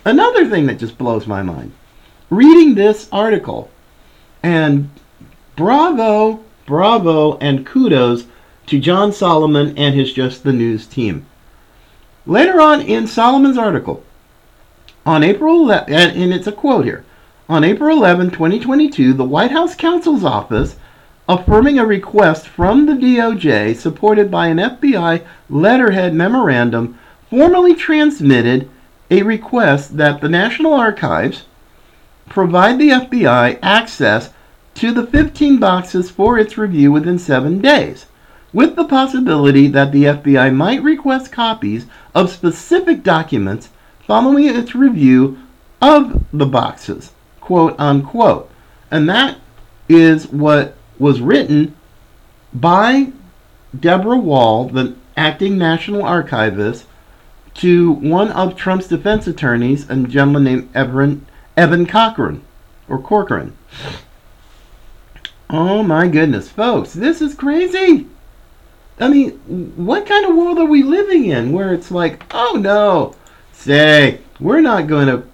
another 0.04 0.49
thing 0.49 0.64
that 0.66 0.78
just 0.78 0.97
blows 0.97 1.26
my 1.26 1.42
mind. 1.42 1.73
Reading 2.30 2.75
this 2.75 3.06
article, 3.12 3.70
and 4.42 4.88
bravo, 5.56 6.42
bravo, 6.64 7.37
and 7.37 7.66
kudos 7.66 8.25
to 8.66 8.80
John 8.80 9.12
Solomon 9.12 9.76
and 9.76 9.94
his 9.94 10.14
Just 10.14 10.42
the 10.42 10.54
News 10.54 10.87
team. 10.87 11.26
Later 12.25 12.62
on 12.62 12.80
in 12.80 13.06
Solomon's 13.06 13.59
article, 13.59 14.02
on 15.04 15.23
April 15.23 15.61
11, 15.62 15.92
and 15.92 16.32
it's 16.32 16.47
a 16.47 16.52
quote 16.52 16.87
here, 16.87 17.04
on 17.50 17.64
April 17.64 17.97
11, 17.97 18.30
2022, 18.30 19.12
the 19.12 19.25
White 19.25 19.50
House 19.50 19.75
counsel's 19.75 20.23
office 20.23 20.76
affirming 21.28 21.80
a 21.80 21.85
request 21.85 22.47
from 22.47 22.87
the 22.87 22.92
DOJ 22.92 23.75
supported 23.75 24.30
by 24.30 24.47
an 24.47 24.59
FBI 24.59 25.26
letterhead 25.49 26.14
memorandum 26.14 26.97
formally 27.28 27.75
transmitted 27.75 28.71
a 29.11 29.23
request 29.23 29.97
that 29.97 30.21
the 30.21 30.28
National 30.28 30.73
Archives 30.73 31.42
provide 32.28 32.78
the 32.78 32.90
FBI 32.90 33.59
access 33.64 34.33
to 34.75 34.92
the 34.92 35.09
15 35.09 35.59
boxes 35.59 36.09
for 36.09 36.38
its 36.38 36.57
review 36.57 36.92
within 36.92 37.19
seven 37.19 37.61
days, 37.61 38.07
with 38.52 38.76
the 38.76 38.85
possibility 38.85 39.66
that 39.66 39.90
the 39.90 40.04
FBI 40.04 40.54
might 40.54 40.85
request 40.85 41.33
copies 41.33 41.87
of 42.14 42.30
specific 42.30 43.02
documents 43.02 43.71
following 44.07 44.47
its 44.47 44.76
review 44.76 45.37
of 45.83 46.23
the 46.33 46.47
boxes, 46.47 47.11
quote 47.50 47.75
unquote. 47.80 48.49
And 48.92 49.09
that 49.09 49.38
is 49.88 50.28
what 50.28 50.76
was 51.00 51.21
written 51.21 51.75
by 52.54 53.11
Deborah 53.78 54.16
Wall, 54.16 54.69
the 54.69 54.95
acting 55.16 55.59
National 55.59 56.04
Archivist, 56.04 56.87
to 57.54 57.90
one 57.90 58.30
of 58.30 58.54
Trump's 58.54 58.87
defense 58.87 59.26
attorneys, 59.26 59.90
a 59.90 59.97
gentleman 59.97 60.45
named 60.45 60.71
Evan, 60.76 61.26
Evan 61.57 61.87
Cochran, 61.87 62.45
or 62.88 63.02
Corcoran. 63.02 63.57
Oh 65.49 65.83
my 65.83 66.07
goodness, 66.07 66.49
folks, 66.49 66.92
this 66.92 67.21
is 67.21 67.35
crazy. 67.35 68.07
I 69.00 69.09
mean, 69.09 69.30
what 69.75 70.07
kind 70.07 70.25
of 70.25 70.37
world 70.37 70.59
are 70.59 70.66
we 70.66 70.85
living 70.85 71.25
in 71.25 71.50
where 71.50 71.75
it's 71.75 71.90
like, 71.90 72.23
oh 72.30 72.52
no, 72.61 73.16
say, 73.52 74.21
we're 74.38 74.61
not 74.61 74.87
going 74.87 75.09
to, 75.09 75.25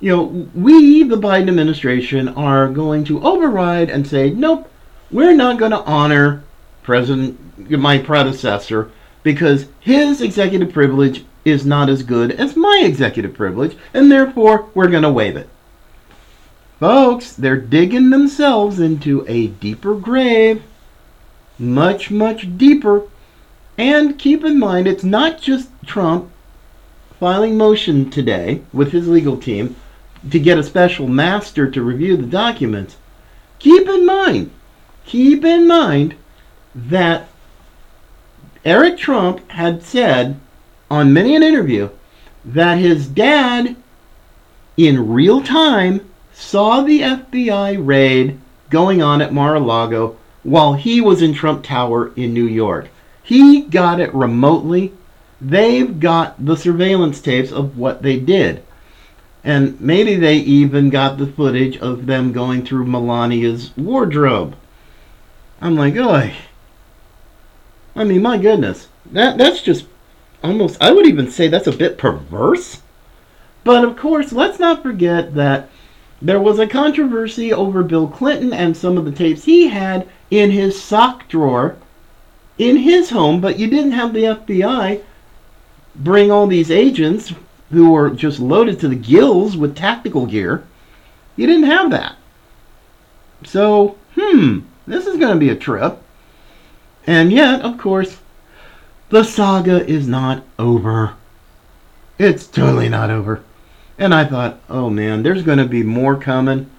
you 0.00 0.16
know, 0.16 0.22
we, 0.54 1.02
the 1.02 1.16
Biden 1.16 1.48
administration, 1.48 2.28
are 2.28 2.68
going 2.68 3.04
to 3.04 3.22
override 3.22 3.90
and 3.90 4.06
say, 4.06 4.30
nope, 4.30 4.70
we're 5.10 5.34
not 5.34 5.58
going 5.58 5.72
to 5.72 5.84
honor 5.84 6.42
President, 6.82 7.70
my 7.70 7.98
predecessor, 7.98 8.90
because 9.22 9.66
his 9.80 10.22
executive 10.22 10.72
privilege 10.72 11.24
is 11.44 11.66
not 11.66 11.90
as 11.90 12.02
good 12.02 12.32
as 12.32 12.56
my 12.56 12.82
executive 12.84 13.34
privilege, 13.34 13.76
and 13.92 14.10
therefore 14.10 14.70
we're 14.74 14.88
going 14.88 15.02
to 15.02 15.12
waive 15.12 15.36
it. 15.36 15.48
Folks, 16.78 17.34
they're 17.34 17.60
digging 17.60 18.08
themselves 18.08 18.80
into 18.80 19.24
a 19.28 19.48
deeper 19.48 19.94
grave, 19.94 20.62
much, 21.58 22.10
much 22.10 22.56
deeper. 22.56 23.02
And 23.76 24.18
keep 24.18 24.44
in 24.44 24.58
mind, 24.58 24.88
it's 24.88 25.04
not 25.04 25.40
just 25.40 25.68
Trump 25.84 26.30
filing 27.18 27.58
motion 27.58 28.10
today 28.10 28.62
with 28.72 28.92
his 28.92 29.06
legal 29.06 29.36
team 29.36 29.76
to 30.28 30.38
get 30.38 30.58
a 30.58 30.62
special 30.62 31.08
master 31.08 31.70
to 31.70 31.82
review 31.82 32.16
the 32.16 32.26
documents. 32.26 32.96
Keep 33.58 33.88
in 33.88 34.06
mind, 34.06 34.50
keep 35.04 35.44
in 35.44 35.66
mind 35.66 36.14
that 36.74 37.28
Eric 38.64 38.98
Trump 38.98 39.48
had 39.50 39.82
said 39.82 40.38
on 40.90 41.12
many 41.12 41.34
an 41.34 41.42
interview 41.42 41.88
that 42.44 42.78
his 42.78 43.06
dad, 43.06 43.76
in 44.76 45.08
real 45.10 45.42
time, 45.42 46.10
saw 46.32 46.80
the 46.80 47.00
FBI 47.00 47.76
raid 47.84 48.38
going 48.70 49.02
on 49.02 49.20
at 49.20 49.32
Mar 49.32 49.54
a 49.56 49.60
Lago 49.60 50.16
while 50.42 50.74
he 50.74 51.00
was 51.00 51.22
in 51.22 51.34
Trump 51.34 51.62
Tower 51.62 52.12
in 52.16 52.32
New 52.32 52.46
York. 52.46 52.88
He 53.22 53.62
got 53.62 54.00
it 54.00 54.14
remotely. 54.14 54.92
They've 55.40 55.98
got 56.00 56.44
the 56.44 56.56
surveillance 56.56 57.20
tapes 57.20 57.52
of 57.52 57.76
what 57.78 58.02
they 58.02 58.18
did. 58.18 58.62
And 59.42 59.80
maybe 59.80 60.16
they 60.16 60.36
even 60.36 60.90
got 60.90 61.16
the 61.16 61.26
footage 61.26 61.78
of 61.78 62.06
them 62.06 62.32
going 62.32 62.64
through 62.64 62.86
Melania's 62.86 63.74
wardrobe. 63.76 64.54
I'm 65.60 65.76
like, 65.76 65.96
oh. 65.96 66.30
I 67.96 68.04
mean, 68.04 68.22
my 68.22 68.38
goodness. 68.38 68.88
That 69.12 69.38
that's 69.38 69.62
just 69.62 69.86
almost, 70.42 70.80
I 70.80 70.92
would 70.92 71.06
even 71.06 71.30
say 71.30 71.48
that's 71.48 71.66
a 71.66 71.72
bit 71.72 71.98
perverse. 71.98 72.82
But 73.64 73.84
of 73.84 73.96
course, 73.96 74.32
let's 74.32 74.58
not 74.58 74.82
forget 74.82 75.34
that 75.34 75.70
there 76.22 76.40
was 76.40 76.58
a 76.58 76.66
controversy 76.66 77.52
over 77.52 77.82
Bill 77.82 78.08
Clinton 78.08 78.52
and 78.52 78.76
some 78.76 78.98
of 78.98 79.04
the 79.04 79.12
tapes 79.12 79.44
he 79.44 79.68
had 79.68 80.08
in 80.30 80.50
his 80.50 80.80
sock 80.80 81.28
drawer 81.28 81.76
in 82.58 82.76
his 82.76 83.10
home, 83.10 83.40
but 83.40 83.58
you 83.58 83.68
didn't 83.68 83.92
have 83.92 84.12
the 84.12 84.24
FBI 84.24 85.02
bring 85.96 86.30
all 86.30 86.46
these 86.46 86.70
agents 86.70 87.32
who 87.70 87.90
were 87.90 88.10
just 88.10 88.40
loaded 88.40 88.80
to 88.80 88.88
the 88.88 88.96
gills 88.96 89.56
with 89.56 89.76
tactical 89.76 90.26
gear. 90.26 90.64
You 91.36 91.46
didn't 91.46 91.64
have 91.64 91.90
that. 91.90 92.16
So, 93.44 93.96
hmm, 94.14 94.60
this 94.86 95.06
is 95.06 95.18
going 95.18 95.32
to 95.32 95.38
be 95.38 95.50
a 95.50 95.56
trip. 95.56 96.02
And 97.06 97.32
yet, 97.32 97.62
of 97.62 97.78
course, 97.78 98.18
the 99.08 99.24
saga 99.24 99.86
is 99.86 100.06
not 100.06 100.44
over. 100.58 101.14
It's 102.18 102.46
totally 102.46 102.88
not 102.88 103.10
over. 103.10 103.42
And 103.98 104.14
I 104.14 104.24
thought, 104.24 104.60
oh 104.68 104.90
man, 104.90 105.22
there's 105.22 105.42
going 105.42 105.58
to 105.58 105.66
be 105.66 105.82
more 105.82 106.16
coming 106.16 106.70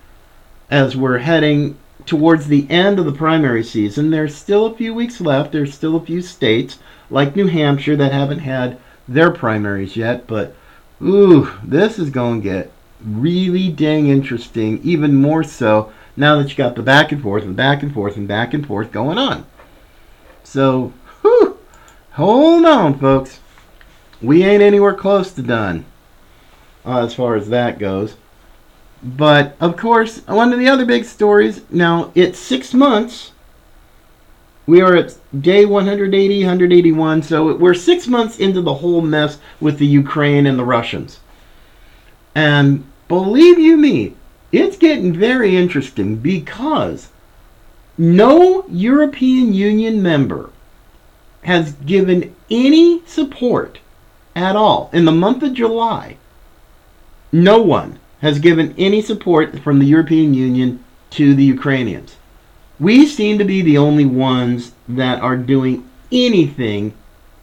as 0.70 0.96
we're 0.96 1.20
heading 1.20 1.78
towards 2.06 2.48
the 2.48 2.70
end 2.70 3.00
of 3.00 3.06
the 3.06 3.12
primary 3.12 3.64
season. 3.64 4.10
There's 4.10 4.36
still 4.36 4.66
a 4.66 4.76
few 4.76 4.94
weeks 4.94 5.22
left. 5.22 5.52
There's 5.52 5.74
still 5.74 5.96
a 5.96 6.06
few 6.06 6.22
states, 6.22 6.80
like 7.10 7.36
New 7.36 7.48
Hampshire, 7.48 7.96
that 7.96 8.12
haven't 8.12 8.40
had 8.40 8.80
their 9.08 9.32
primaries 9.32 9.96
yet. 9.96 10.28
But, 10.28 10.56
ooh, 11.04 11.52
this 11.64 11.98
is 12.00 12.10
going 12.10 12.42
to 12.42 12.50
get 12.50 12.72
really 13.04 13.70
dang 13.70 14.08
interesting, 14.08 14.80
even 14.84 15.16
more 15.16 15.44
so 15.44 15.92
now 16.16 16.38
that 16.38 16.50
you 16.50 16.56
got 16.56 16.76
the 16.76 16.84
back 16.84 17.12
and 17.12 17.22
forth 17.22 17.44
and 17.44 17.56
back 17.56 17.84
and 17.84 17.94
forth 17.94 18.16
and 18.18 18.28
back 18.28 18.54
and 18.54 18.66
forth 18.66 18.92
going 18.92 19.18
on. 19.18 19.46
So, 20.44 20.94
whew, 21.22 21.58
hold 22.12 22.66
on, 22.66 23.00
folks. 23.00 23.40
We 24.22 24.44
ain't 24.44 24.62
anywhere 24.62 24.94
close 24.94 25.32
to 25.34 25.42
done 25.42 25.86
uh, 26.86 27.04
as 27.04 27.16
far 27.16 27.36
as 27.36 27.50
that 27.50 27.80
goes. 27.80 28.18
But, 29.04 29.56
of 29.60 29.78
course, 29.78 30.26
one 30.28 30.54
of 30.54 30.60
the 30.60 30.68
other 30.68 30.86
big 30.86 31.06
stories 31.06 31.62
now, 31.72 32.12
it's 32.14 32.38
six 32.38 32.74
months. 32.74 33.32
We 34.72 34.80
are 34.80 34.96
at 34.96 35.18
day 35.38 35.66
180, 35.66 36.46
181, 36.46 37.24
so 37.24 37.58
we're 37.58 37.74
six 37.74 38.08
months 38.08 38.40
into 38.40 38.62
the 38.62 38.76
whole 38.76 39.02
mess 39.02 39.38
with 39.60 39.80
the 39.80 39.86
Ukraine 39.86 40.48
and 40.48 40.58
the 40.58 40.64
Russians. 40.64 41.20
And 42.34 42.86
believe 43.10 43.60
you 43.60 43.76
me, 43.76 44.16
it's 44.54 44.78
getting 44.78 45.12
very 45.12 45.58
interesting 45.58 46.16
because 46.16 47.10
no 47.98 48.64
European 48.70 49.54
Union 49.54 50.02
member 50.02 50.52
has 51.42 51.74
given 51.74 52.34
any 52.50 53.06
support 53.06 53.80
at 54.38 54.56
all 54.56 54.90
in 54.94 55.04
the 55.04 55.12
month 55.12 55.44
of 55.44 55.54
July. 55.54 56.16
No 57.34 57.62
one 57.62 58.00
has 58.22 58.40
given 58.40 58.74
any 58.78 59.02
support 59.02 59.60
from 59.60 59.80
the 59.80 59.88
European 59.88 60.34
Union 60.34 60.82
to 61.10 61.36
the 61.36 61.44
Ukrainians. 61.44 62.16
We 62.82 63.06
seem 63.06 63.38
to 63.38 63.46
be 63.46 63.62
the 63.62 63.78
only 63.78 64.06
ones 64.06 64.72
that 64.90 65.22
are 65.22 65.38
doing 65.38 65.88
anything 66.12 66.96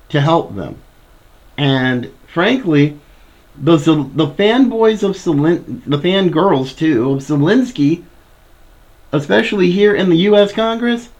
to 0.08 0.20
help 0.20 0.56
them. 0.56 0.82
And 1.56 2.12
frankly, 2.26 2.98
the 3.56 3.76
the 3.76 4.26
fanboys 4.26 5.04
of 5.04 5.14
Zelin, 5.14 5.84
the 5.86 5.98
fangirls 5.98 6.76
too 6.76 7.12
of 7.12 7.20
Zelensky, 7.20 8.02
especially 9.12 9.70
here 9.70 9.94
in 9.94 10.10
the 10.10 10.24
U.S. 10.30 10.52
Congress, 10.52 11.10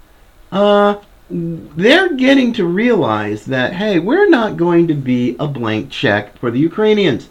uh, 0.51 0.97
they're 1.31 2.13
getting 2.15 2.53
to 2.55 2.67
realize 2.67 3.45
that 3.45 3.75
hey, 3.75 4.01
we're 4.01 4.29
not 4.29 4.57
going 4.57 4.89
to 4.89 4.95
be 4.95 5.37
a 5.39 5.47
blank 5.47 5.93
check 5.93 6.37
for 6.39 6.51
the 6.51 6.59
Ukrainians. 6.59 7.29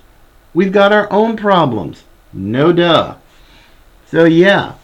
We've 0.53 0.71
got 0.71 0.93
our 0.93 1.11
own 1.11 1.35
problems. 1.35 2.05
No 2.31 2.71
duh. 2.71 3.15
So 4.05 4.23
yeah. 4.23 4.75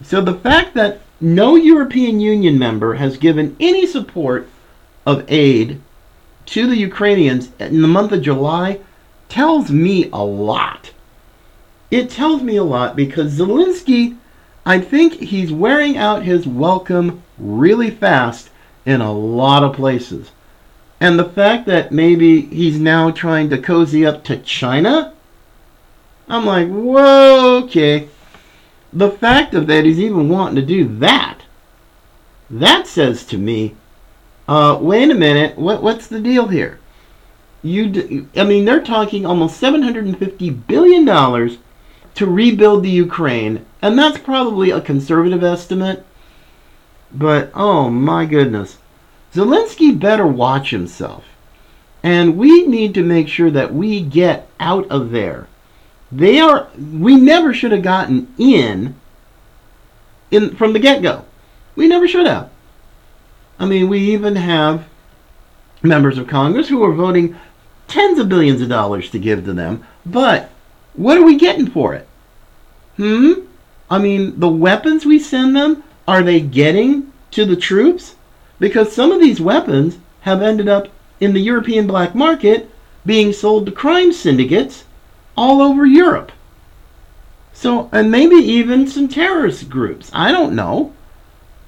So 0.00 0.20
the 0.20 0.34
fact 0.34 0.74
that 0.74 1.00
no 1.20 1.56
European 1.56 2.20
Union 2.20 2.58
member 2.58 2.94
has 2.94 3.16
given 3.18 3.56
any 3.60 3.86
support 3.86 4.48
of 5.04 5.24
aid 5.28 5.80
to 6.46 6.66
the 6.66 6.76
Ukrainians 6.76 7.50
in 7.58 7.82
the 7.82 7.88
month 7.88 8.12
of 8.12 8.22
July 8.22 8.80
tells 9.28 9.70
me 9.70 10.08
a 10.12 10.24
lot. 10.24 10.90
It 11.90 12.10
tells 12.10 12.42
me 12.42 12.56
a 12.56 12.64
lot 12.64 12.96
because 12.96 13.38
Zelensky, 13.38 14.16
I 14.64 14.80
think 14.80 15.14
he's 15.14 15.52
wearing 15.52 15.96
out 15.96 16.22
his 16.22 16.46
welcome 16.46 17.22
really 17.38 17.90
fast 17.90 18.50
in 18.86 19.00
a 19.00 19.12
lot 19.12 19.62
of 19.62 19.76
places. 19.76 20.30
And 21.00 21.18
the 21.18 21.24
fact 21.24 21.66
that 21.66 21.92
maybe 21.92 22.42
he's 22.42 22.78
now 22.78 23.10
trying 23.10 23.50
to 23.50 23.58
cozy 23.58 24.04
up 24.04 24.22
to 24.24 24.36
China, 24.38 25.14
I'm 26.28 26.44
like, 26.44 26.68
whoa, 26.68 27.62
okay. 27.64 28.08
The 28.92 29.10
fact 29.10 29.54
of 29.54 29.66
that 29.68 29.84
he's 29.84 30.00
even 30.00 30.28
wanting 30.28 30.56
to 30.56 30.62
do 30.62 30.84
that, 30.98 31.42
that 32.50 32.86
says 32.86 33.24
to 33.26 33.38
me, 33.38 33.76
uh, 34.48 34.78
wait 34.80 35.10
a 35.10 35.14
minute, 35.14 35.56
what, 35.56 35.82
what's 35.82 36.08
the 36.08 36.20
deal 36.20 36.48
here? 36.48 36.80
you 37.62 37.88
d- 37.88 38.26
I 38.36 38.44
mean 38.44 38.64
they're 38.64 38.82
talking 38.82 39.26
almost 39.26 39.58
750 39.58 40.50
billion 40.50 41.04
dollars 41.04 41.58
to 42.14 42.26
rebuild 42.26 42.82
the 42.82 42.90
Ukraine 42.90 43.66
and 43.82 43.98
that's 43.98 44.18
probably 44.18 44.70
a 44.70 44.80
conservative 44.80 45.44
estimate 45.44 46.04
but 47.12 47.50
oh 47.54 47.90
my 47.90 48.24
goodness. 48.24 48.78
Zelensky 49.34 49.98
better 49.98 50.26
watch 50.26 50.70
himself 50.70 51.24
and 52.02 52.38
we 52.38 52.66
need 52.66 52.94
to 52.94 53.02
make 53.02 53.28
sure 53.28 53.50
that 53.50 53.74
we 53.74 54.00
get 54.00 54.48
out 54.58 54.90
of 54.90 55.10
there 55.10 55.46
they 56.12 56.38
are 56.38 56.68
we 56.76 57.16
never 57.16 57.52
should 57.54 57.72
have 57.72 57.82
gotten 57.82 58.32
in 58.38 58.94
in 60.30 60.54
from 60.56 60.72
the 60.72 60.78
get-go 60.78 61.24
we 61.76 61.86
never 61.86 62.08
should 62.08 62.26
have 62.26 62.50
I 63.58 63.66
mean 63.66 63.88
we 63.88 64.00
even 64.00 64.36
have 64.36 64.86
members 65.82 66.18
of 66.18 66.26
Congress 66.26 66.68
who 66.68 66.82
are 66.84 66.92
voting 66.92 67.36
tens 67.88 68.18
of 68.18 68.28
billions 68.28 68.60
of 68.62 68.68
dollars 68.68 69.10
to 69.10 69.18
give 69.18 69.44
to 69.44 69.52
them, 69.52 69.84
but 70.06 70.50
what 70.94 71.18
are 71.18 71.24
we 71.24 71.36
getting 71.36 71.66
for 71.66 71.94
it? 71.94 72.06
Hmm? 72.96 73.32
I 73.90 73.98
mean, 73.98 74.38
the 74.38 74.48
weapons 74.48 75.04
we 75.04 75.18
send 75.18 75.56
them, 75.56 75.82
are 76.06 76.22
they 76.22 76.40
getting 76.40 77.12
to 77.32 77.44
the 77.44 77.56
troops? 77.56 78.14
Because 78.58 78.92
some 78.92 79.10
of 79.10 79.20
these 79.20 79.40
weapons 79.40 79.98
have 80.20 80.42
ended 80.42 80.68
up 80.68 80.88
in 81.18 81.32
the 81.32 81.40
European 81.40 81.86
black 81.86 82.14
market 82.14 82.70
being 83.04 83.32
sold 83.32 83.66
to 83.66 83.72
crime 83.72 84.12
syndicates 84.12 84.84
all 85.36 85.62
over 85.62 85.86
Europe. 85.86 86.32
So, 87.52 87.90
and 87.92 88.10
maybe 88.10 88.36
even 88.36 88.86
some 88.86 89.08
terrorist 89.08 89.68
groups. 89.68 90.10
I 90.14 90.32
don't 90.32 90.54
know. 90.54 90.94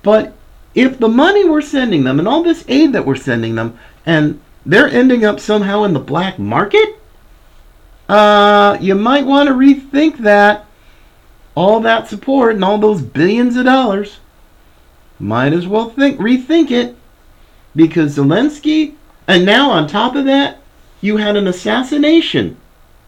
But 0.02 0.32
if 0.74 0.98
the 0.98 1.08
money 1.08 1.44
we're 1.46 1.60
sending 1.60 2.04
them 2.04 2.18
and 2.18 2.26
all 2.26 2.42
this 2.42 2.64
aid 2.66 2.92
that 2.92 3.04
we're 3.04 3.14
sending 3.14 3.56
them 3.56 3.78
and 4.06 4.40
they're 4.64 4.88
ending 4.88 5.24
up 5.24 5.38
somehow 5.38 5.84
in 5.84 5.92
the 5.92 6.00
black 6.00 6.38
market? 6.38 6.98
Uh, 8.08 8.78
you 8.80 8.94
might 8.94 9.26
want 9.26 9.48
to 9.48 9.54
rethink 9.54 10.18
that. 10.18 10.64
All 11.54 11.80
that 11.80 12.08
support 12.08 12.54
and 12.54 12.64
all 12.64 12.78
those 12.78 13.02
billions 13.02 13.56
of 13.56 13.66
dollars. 13.66 14.18
Might 15.18 15.52
as 15.52 15.66
well 15.66 15.90
think 15.90 16.18
rethink 16.18 16.70
it. 16.70 16.96
Because 17.76 18.16
Zelensky, 18.16 18.94
and 19.28 19.44
now 19.44 19.70
on 19.70 19.86
top 19.86 20.14
of 20.14 20.24
that, 20.24 20.58
you 21.00 21.18
had 21.18 21.36
an 21.36 21.46
assassination 21.46 22.56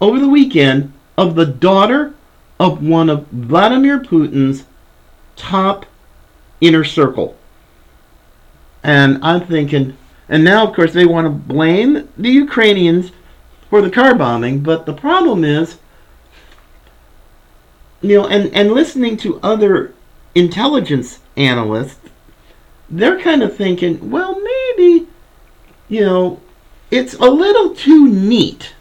over 0.01 0.19
the 0.19 0.29
weekend 0.29 0.93
of 1.17 1.35
the 1.35 1.47
daughter 1.47 2.15
of 2.59 2.83
one 2.83 3.09
of 3.11 3.27
Vladimir 3.29 3.99
Putin's 4.01 4.65
top 5.37 5.87
inner 6.61 6.85
circle. 6.85 7.37
And 8.83 9.19
I'm 9.23 9.47
thinking, 9.47 9.97
and 10.29 10.45
now, 10.45 10.67
of 10.67 10.75
course, 10.75 10.93
they 10.93 11.07
want 11.07 11.27
to 11.27 11.31
blame 11.31 12.09
the 12.17 12.31
Ukrainians 12.31 13.13
for 13.71 13.81
the 13.81 13.91
car 13.91 14.15
bombing. 14.15 14.61
But 14.61 14.87
the 14.87 14.93
problem 14.93 15.45
is, 15.45 15.79
you 18.01 18.19
know, 18.19 18.29
and, 18.29 18.53
and 18.55 18.73
listening 18.73 19.17
to 19.19 19.41
other 19.43 19.95
intelligence 20.35 21.21
analysts, 21.37 22.11
they're 22.91 23.21
kind 23.21 23.43
of 23.43 23.57
thinking, 23.57 24.11
well, 24.11 24.39
maybe, 24.41 25.07
you 25.89 26.01
know, 26.03 26.41
it's 26.91 27.15
a 27.15 27.25
little 27.25 27.75
too 27.75 28.09
neat, 28.09 28.75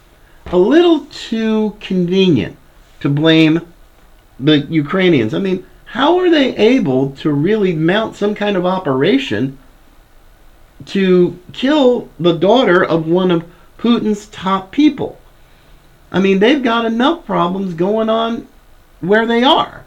a 0.54 0.58
little 0.58 1.00
too 1.06 1.76
convenient 1.80 2.56
to 3.00 3.08
blame 3.08 3.60
the 4.38 4.58
Ukrainians. 4.58 5.34
I 5.34 5.40
mean, 5.40 5.66
how 5.86 6.18
are 6.18 6.30
they 6.30 6.56
able 6.56 7.10
to 7.22 7.32
really 7.32 7.74
mount 7.74 8.14
some 8.14 8.34
kind 8.34 8.56
of 8.56 8.64
operation 8.64 9.58
to 10.86 11.38
kill 11.52 12.08
the 12.20 12.32
daughter 12.32 12.84
of 12.84 13.06
one 13.06 13.30
of 13.30 13.44
Putin's 13.78 14.26
top 14.28 14.70
people. 14.70 15.18
I 16.12 16.20
mean, 16.20 16.38
they've 16.38 16.62
got 16.62 16.84
enough 16.84 17.26
problems 17.26 17.74
going 17.74 18.08
on 18.08 18.46
where 19.00 19.26
they 19.26 19.42
are. 19.42 19.84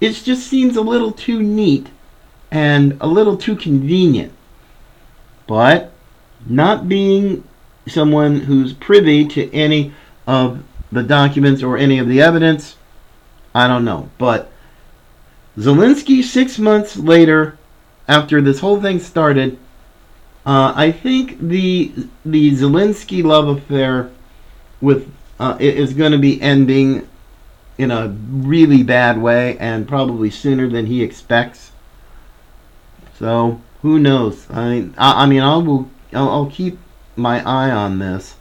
It 0.00 0.12
just 0.12 0.46
seems 0.46 0.76
a 0.76 0.82
little 0.82 1.12
too 1.12 1.42
neat 1.42 1.88
and 2.50 2.96
a 3.00 3.06
little 3.06 3.36
too 3.36 3.56
convenient. 3.56 4.32
But 5.46 5.92
not 6.44 6.88
being 6.88 7.44
someone 7.86 8.40
who's 8.40 8.72
privy 8.72 9.26
to 9.28 9.52
any 9.52 9.92
of 10.26 10.62
the 10.90 11.02
documents 11.02 11.62
or 11.62 11.76
any 11.76 11.98
of 11.98 12.08
the 12.08 12.20
evidence, 12.20 12.76
I 13.54 13.66
don't 13.68 13.84
know. 13.84 14.10
But 14.18 14.50
Zelensky, 15.56 16.22
six 16.22 16.58
months 16.58 16.96
later, 16.96 17.58
after 18.08 18.40
this 18.40 18.60
whole 18.60 18.80
thing 18.80 18.98
started, 18.98 19.58
uh, 20.44 20.72
I 20.76 20.92
think 20.92 21.40
the 21.40 21.92
the 22.24 22.52
Zelensky 22.52 23.24
love 23.24 23.48
affair 23.48 24.10
with 24.80 25.12
uh, 25.40 25.56
is 25.58 25.92
going 25.92 26.12
to 26.12 26.18
be 26.18 26.40
ending 26.40 27.08
in 27.78 27.90
a 27.90 28.08
really 28.08 28.82
bad 28.82 29.20
way 29.20 29.58
and 29.58 29.88
probably 29.88 30.30
sooner 30.30 30.68
than 30.68 30.86
he 30.86 31.02
expects. 31.02 31.72
So 33.18 33.60
who 33.82 33.98
knows? 33.98 34.46
I 34.50 34.70
mean, 34.70 34.94
I, 34.96 35.24
I 35.24 35.26
mean, 35.26 35.42
I 35.42 35.56
will, 35.56 35.90
I'll, 36.12 36.28
I'll 36.28 36.50
keep 36.50 36.78
my 37.16 37.42
eye 37.44 37.70
on 37.70 37.98
this, 37.98 38.36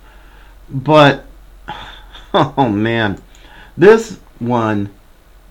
but 0.70 1.26
oh 2.34 2.70
man, 2.70 3.22
this 3.78 4.20
one 4.40 4.90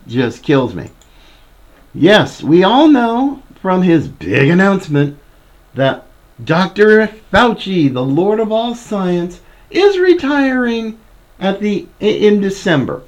just 0.07 0.43
kills 0.43 0.75
me. 0.75 0.91
Yes, 1.95 2.43
we 2.43 2.65
all 2.65 2.89
know 2.89 3.43
from 3.61 3.83
his 3.83 4.09
big 4.09 4.49
announcement 4.49 5.19
that 5.75 6.07
Dr. 6.43 7.07
Fauci, 7.33 7.93
the 7.93 8.05
Lord 8.05 8.41
of 8.41 8.51
all 8.51 8.75
science, 8.75 9.41
is 9.71 9.99
retiring 9.99 10.99
at 11.39 11.61
the 11.61 11.87
in 12.01 12.41
December. 12.41 13.03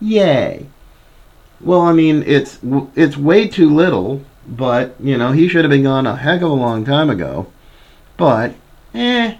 Yay. 0.00 0.66
Well, 1.60 1.80
I 1.80 1.92
mean, 1.92 2.24
it's 2.26 2.58
it's 2.94 3.16
way 3.16 3.48
too 3.48 3.70
little, 3.70 4.22
but 4.46 4.96
you 5.00 5.16
know, 5.16 5.32
he 5.32 5.48
should 5.48 5.64
have 5.64 5.70
been 5.70 5.84
gone 5.84 6.06
a 6.06 6.16
heck 6.16 6.42
of 6.42 6.50
a 6.50 6.54
long 6.54 6.84
time 6.84 7.08
ago. 7.08 7.46
But 8.16 8.54
eh 8.94 9.34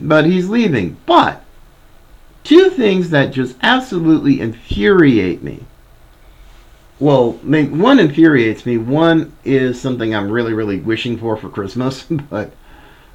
but 0.00 0.24
he's 0.26 0.48
leaving. 0.48 0.96
But 1.06 1.42
two 2.42 2.70
things 2.70 3.10
that 3.10 3.32
just 3.32 3.56
absolutely 3.62 4.40
infuriate 4.40 5.42
me. 5.42 5.64
Well, 6.98 7.32
one 7.32 7.98
infuriates 7.98 8.66
me. 8.66 8.76
One 8.76 9.32
is 9.44 9.80
something 9.80 10.14
I'm 10.14 10.30
really, 10.30 10.52
really 10.52 10.78
wishing 10.78 11.18
for 11.18 11.36
for 11.36 11.48
Christmas. 11.48 12.06
But 12.30 12.52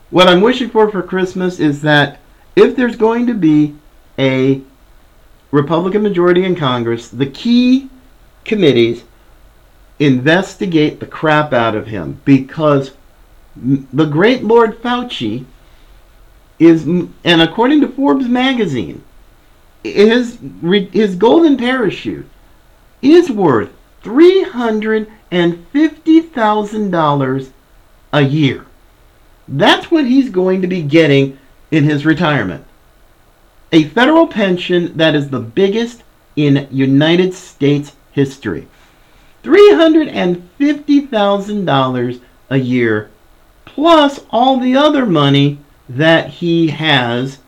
what 0.10 0.28
I'm 0.28 0.42
wishing 0.42 0.70
for 0.70 0.90
for 0.90 1.02
Christmas 1.02 1.60
is 1.60 1.82
that 1.82 2.20
if 2.56 2.76
there's 2.76 2.96
going 2.96 3.28
to 3.28 3.34
be 3.34 3.76
a 4.18 4.62
Republican 5.52 6.04
majority 6.04 6.46
in 6.46 6.56
Congress, 6.56 7.10
the 7.10 7.26
key 7.26 7.90
committees 8.44 9.04
investigate 10.00 11.00
the 11.00 11.06
crap 11.06 11.54
out 11.54 11.76
of 11.76 11.88
him 11.88 12.22
because 12.26 12.92
the 13.56 14.06
great 14.06 14.44
Lord 14.44 14.82
Fauci 14.82 15.46
is, 16.60 16.86
and 16.86 17.42
according 17.42 17.82
to 17.82 17.88
Forbes 17.88 18.28
magazine, 18.28 19.04
his 19.84 20.38
his 20.62 21.16
golden 21.16 21.58
parachute 21.58 22.28
is 23.02 23.32
worth 23.32 23.70
three 24.02 24.44
hundred 24.44 25.10
and 25.32 25.66
fifty 25.68 26.22
thousand 26.22 26.92
dollars 26.92 27.52
a 28.12 28.22
year. 28.22 28.66
That's 29.48 29.92
what 29.92 30.06
he's 30.06 30.30
going 30.30 30.62
to 30.62 30.68
be 30.68 30.82
getting 30.82 31.38
in 31.72 31.84
his 31.84 32.06
retirement. 32.06 32.66
A 33.72 33.86
federal 33.90 34.28
pension 34.28 34.96
that 34.98 35.16
is 35.16 35.30
the 35.30 35.40
biggest 35.40 36.04
in 36.36 36.68
United 36.72 37.34
States 37.34 37.96
history. 38.12 38.68
$350,000 39.44 42.22
a 42.50 42.58
year 42.58 43.10
plus 43.66 44.24
all 44.30 44.60
the 44.60 44.76
other 44.76 45.06
money 45.06 45.60
that 45.90 46.30
he 46.30 46.68
has 46.68 47.40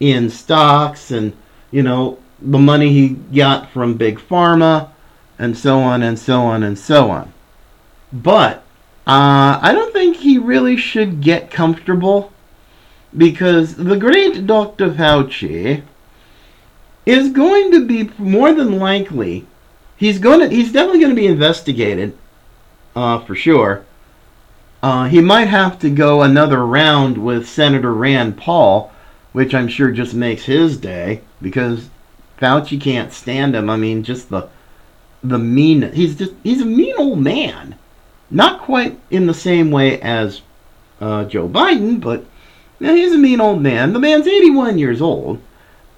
in 0.00 0.30
stocks 0.30 1.10
and, 1.10 1.36
you 1.70 1.82
know, 1.82 2.18
the 2.40 2.58
money 2.58 2.92
he 2.92 3.08
got 3.08 3.70
from 3.70 3.94
Big 3.94 4.18
Pharma 4.18 4.90
and 5.38 5.56
so 5.56 5.78
on 5.78 6.02
and 6.02 6.18
so 6.18 6.40
on 6.42 6.62
and 6.62 6.78
so 6.78 7.10
on. 7.10 7.32
But 8.12 8.58
uh, 9.06 9.58
I 9.62 9.72
don't 9.72 9.92
think 9.92 10.16
he 10.16 10.38
really 10.38 10.76
should 10.76 11.20
get 11.20 11.50
comfortable 11.50 12.32
because 13.16 13.76
the 13.76 13.96
great 13.96 14.46
Dr. 14.46 14.90
Fauci 14.90 15.82
is 17.06 17.30
going 17.30 17.70
to 17.70 17.86
be 17.86 18.10
more 18.18 18.52
than 18.52 18.78
likely 18.78 19.46
he's 19.96 20.18
going 20.18 20.40
to 20.40 20.54
he's 20.54 20.72
definitely 20.72 21.00
going 21.00 21.14
to 21.14 21.20
be 21.20 21.26
investigated 21.26 22.16
uh, 22.94 23.18
for 23.20 23.34
sure 23.34 23.85
uh, 24.82 25.08
he 25.08 25.20
might 25.20 25.48
have 25.48 25.78
to 25.80 25.90
go 25.90 26.22
another 26.22 26.64
round 26.64 27.18
with 27.18 27.48
Senator 27.48 27.92
Rand 27.92 28.36
Paul, 28.36 28.92
which 29.32 29.54
I'm 29.54 29.68
sure 29.68 29.90
just 29.90 30.14
makes 30.14 30.44
his 30.44 30.76
day 30.76 31.22
because 31.40 31.88
Fauci 32.40 32.80
can't 32.80 33.12
stand 33.12 33.54
him. 33.54 33.70
I 33.70 33.76
mean, 33.76 34.02
just 34.02 34.28
the 34.30 34.48
the 35.22 35.38
mean. 35.38 35.92
He's 35.92 36.14
just 36.16 36.32
he's 36.42 36.60
a 36.60 36.66
mean 36.66 36.94
old 36.98 37.20
man. 37.20 37.76
Not 38.30 38.60
quite 38.60 38.98
in 39.10 39.26
the 39.26 39.34
same 39.34 39.70
way 39.70 40.00
as 40.00 40.42
uh, 41.00 41.24
Joe 41.24 41.48
Biden, 41.48 42.00
but 42.00 42.24
you 42.78 42.86
know, 42.86 42.94
he's 42.94 43.14
a 43.14 43.18
mean 43.18 43.40
old 43.40 43.62
man. 43.62 43.92
The 43.92 43.98
man's 43.98 44.26
81 44.26 44.78
years 44.78 45.00
old, 45.00 45.40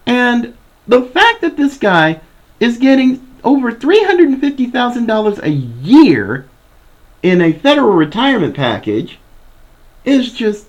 and 0.06 0.56
the 0.86 1.02
fact 1.02 1.40
that 1.40 1.56
this 1.56 1.76
guy 1.78 2.20
is 2.60 2.78
getting 2.78 3.26
over 3.44 3.72
$350,000 3.72 5.42
a 5.42 5.50
year 5.50 6.48
in 7.22 7.40
a 7.40 7.52
federal 7.52 7.92
retirement 7.92 8.54
package 8.54 9.18
is 10.04 10.32
just 10.32 10.66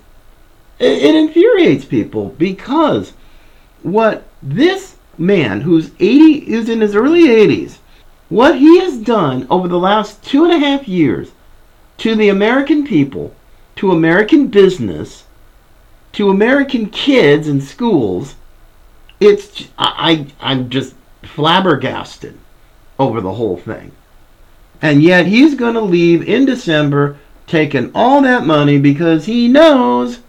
it, 0.78 1.02
it 1.02 1.14
infuriates 1.14 1.84
people 1.84 2.30
because 2.30 3.12
what 3.82 4.24
this 4.42 4.96
man 5.16 5.62
who's 5.62 5.90
80 5.98 6.52
is 6.52 6.68
in 6.68 6.80
his 6.80 6.94
early 6.94 7.28
80s 7.28 7.78
what 8.30 8.58
he 8.58 8.80
has 8.80 8.96
done 8.96 9.46
over 9.50 9.66
the 9.68 9.78
last 9.78 10.22
two 10.22 10.44
and 10.44 10.52
a 10.52 10.58
half 10.58 10.86
years 10.86 11.32
to 11.98 12.14
the 12.14 12.30
American 12.30 12.86
people, 12.86 13.34
to 13.76 13.92
American 13.92 14.46
business, 14.46 15.24
to 16.12 16.30
American 16.30 16.88
kids 16.88 17.46
and 17.46 17.62
schools, 17.62 18.36
it's 19.20 19.68
I 19.76 20.28
I'm 20.40 20.70
just 20.70 20.94
flabbergasted 21.22 22.38
over 22.98 23.20
the 23.20 23.34
whole 23.34 23.58
thing. 23.58 23.92
And 24.82 25.02
yet 25.02 25.26
he's 25.26 25.54
going 25.54 25.74
to 25.74 25.80
leave 25.80 26.26
in 26.28 26.46
December 26.46 27.18
taking 27.46 27.90
all 27.94 28.22
that 28.22 28.46
money 28.46 28.78
because 28.78 29.26
he 29.26 29.48
knows, 29.48 30.20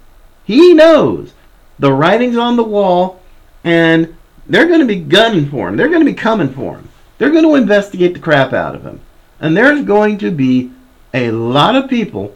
he 0.43 0.73
knows 0.73 1.33
the 1.79 1.93
writing's 1.93 2.37
on 2.37 2.57
the 2.57 2.63
wall 2.63 3.21
and 3.63 4.15
they're 4.47 4.67
going 4.67 4.79
to 4.79 4.85
be 4.85 4.99
gunning 4.99 5.49
for 5.49 5.69
him. 5.69 5.77
They're 5.77 5.89
going 5.89 6.05
to 6.05 6.11
be 6.11 6.15
coming 6.15 6.49
for 6.49 6.75
him. 6.75 6.89
They're 7.17 7.29
going 7.29 7.43
to 7.43 7.55
investigate 7.55 8.13
the 8.13 8.19
crap 8.19 8.51
out 8.53 8.75
of 8.75 8.83
him. 8.83 8.99
And 9.39 9.55
there's 9.55 9.85
going 9.85 10.17
to 10.19 10.31
be 10.31 10.71
a 11.13 11.31
lot 11.31 11.75
of 11.75 11.89
people 11.89 12.35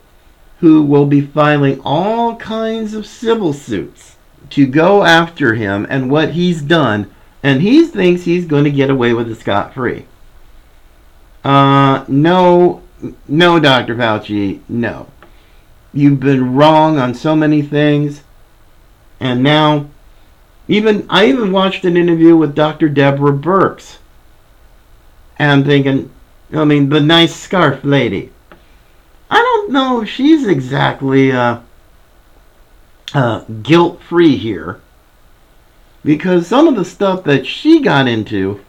who 0.60 0.84
will 0.84 1.06
be 1.06 1.22
filing 1.22 1.82
all 1.84 2.36
kinds 2.38 2.94
of 2.94 3.06
civil 3.06 3.52
suits 3.52 4.16
to 4.52 4.66
go 4.66 5.04
after 5.04 5.56
him 5.56 5.86
and 5.90 6.10
what 6.10 6.32
he's 6.32 6.62
done. 6.62 7.12
And 7.44 7.62
he 7.62 7.86
thinks 7.86 8.24
he's 8.24 8.46
going 8.46 8.64
to 8.64 8.72
get 8.72 8.90
away 8.90 9.14
with 9.14 9.30
it 9.30 9.36
scot 9.36 9.74
free. 9.74 10.06
Uh, 11.46 12.04
no, 12.08 12.82
no, 13.28 13.60
Dr. 13.60 13.96
Fauci, 13.96 14.62
no. 14.68 15.08
You've 15.94 16.20
been 16.20 16.56
wrong 16.56 16.98
on 16.98 17.14
so 17.14 17.36
many 17.36 17.62
things. 17.62 18.24
And 19.20 19.44
now, 19.44 19.86
even 20.68 21.06
I 21.08 21.28
even 21.28 21.52
watched 21.52 21.86
an 21.86 21.98
interview 21.98 22.36
with 22.36 22.56
Dr. 22.56 22.90
Deborah 22.90 23.32
Birx. 23.32 23.98
And 25.38 25.52
I'm 25.52 25.64
thinking, 25.64 26.10
I 26.52 26.66
mean, 26.66 26.90
the 26.90 27.00
nice 27.00 27.36
scarf 27.36 27.84
lady. 27.84 28.32
I 29.30 29.38
don't 29.38 29.72
know 29.72 30.02
if 30.02 30.10
she's 30.10 30.48
exactly 30.48 31.32
uh, 31.32 31.60
uh, 33.14 33.42
guilt 33.62 34.02
free 34.02 34.36
here. 34.36 34.82
Because 36.04 36.48
some 36.48 36.68
of 36.68 36.76
the 36.76 36.86
stuff 36.86 37.24
that 37.26 37.46
she 37.46 37.82
got 37.82 38.08
into 38.08 38.66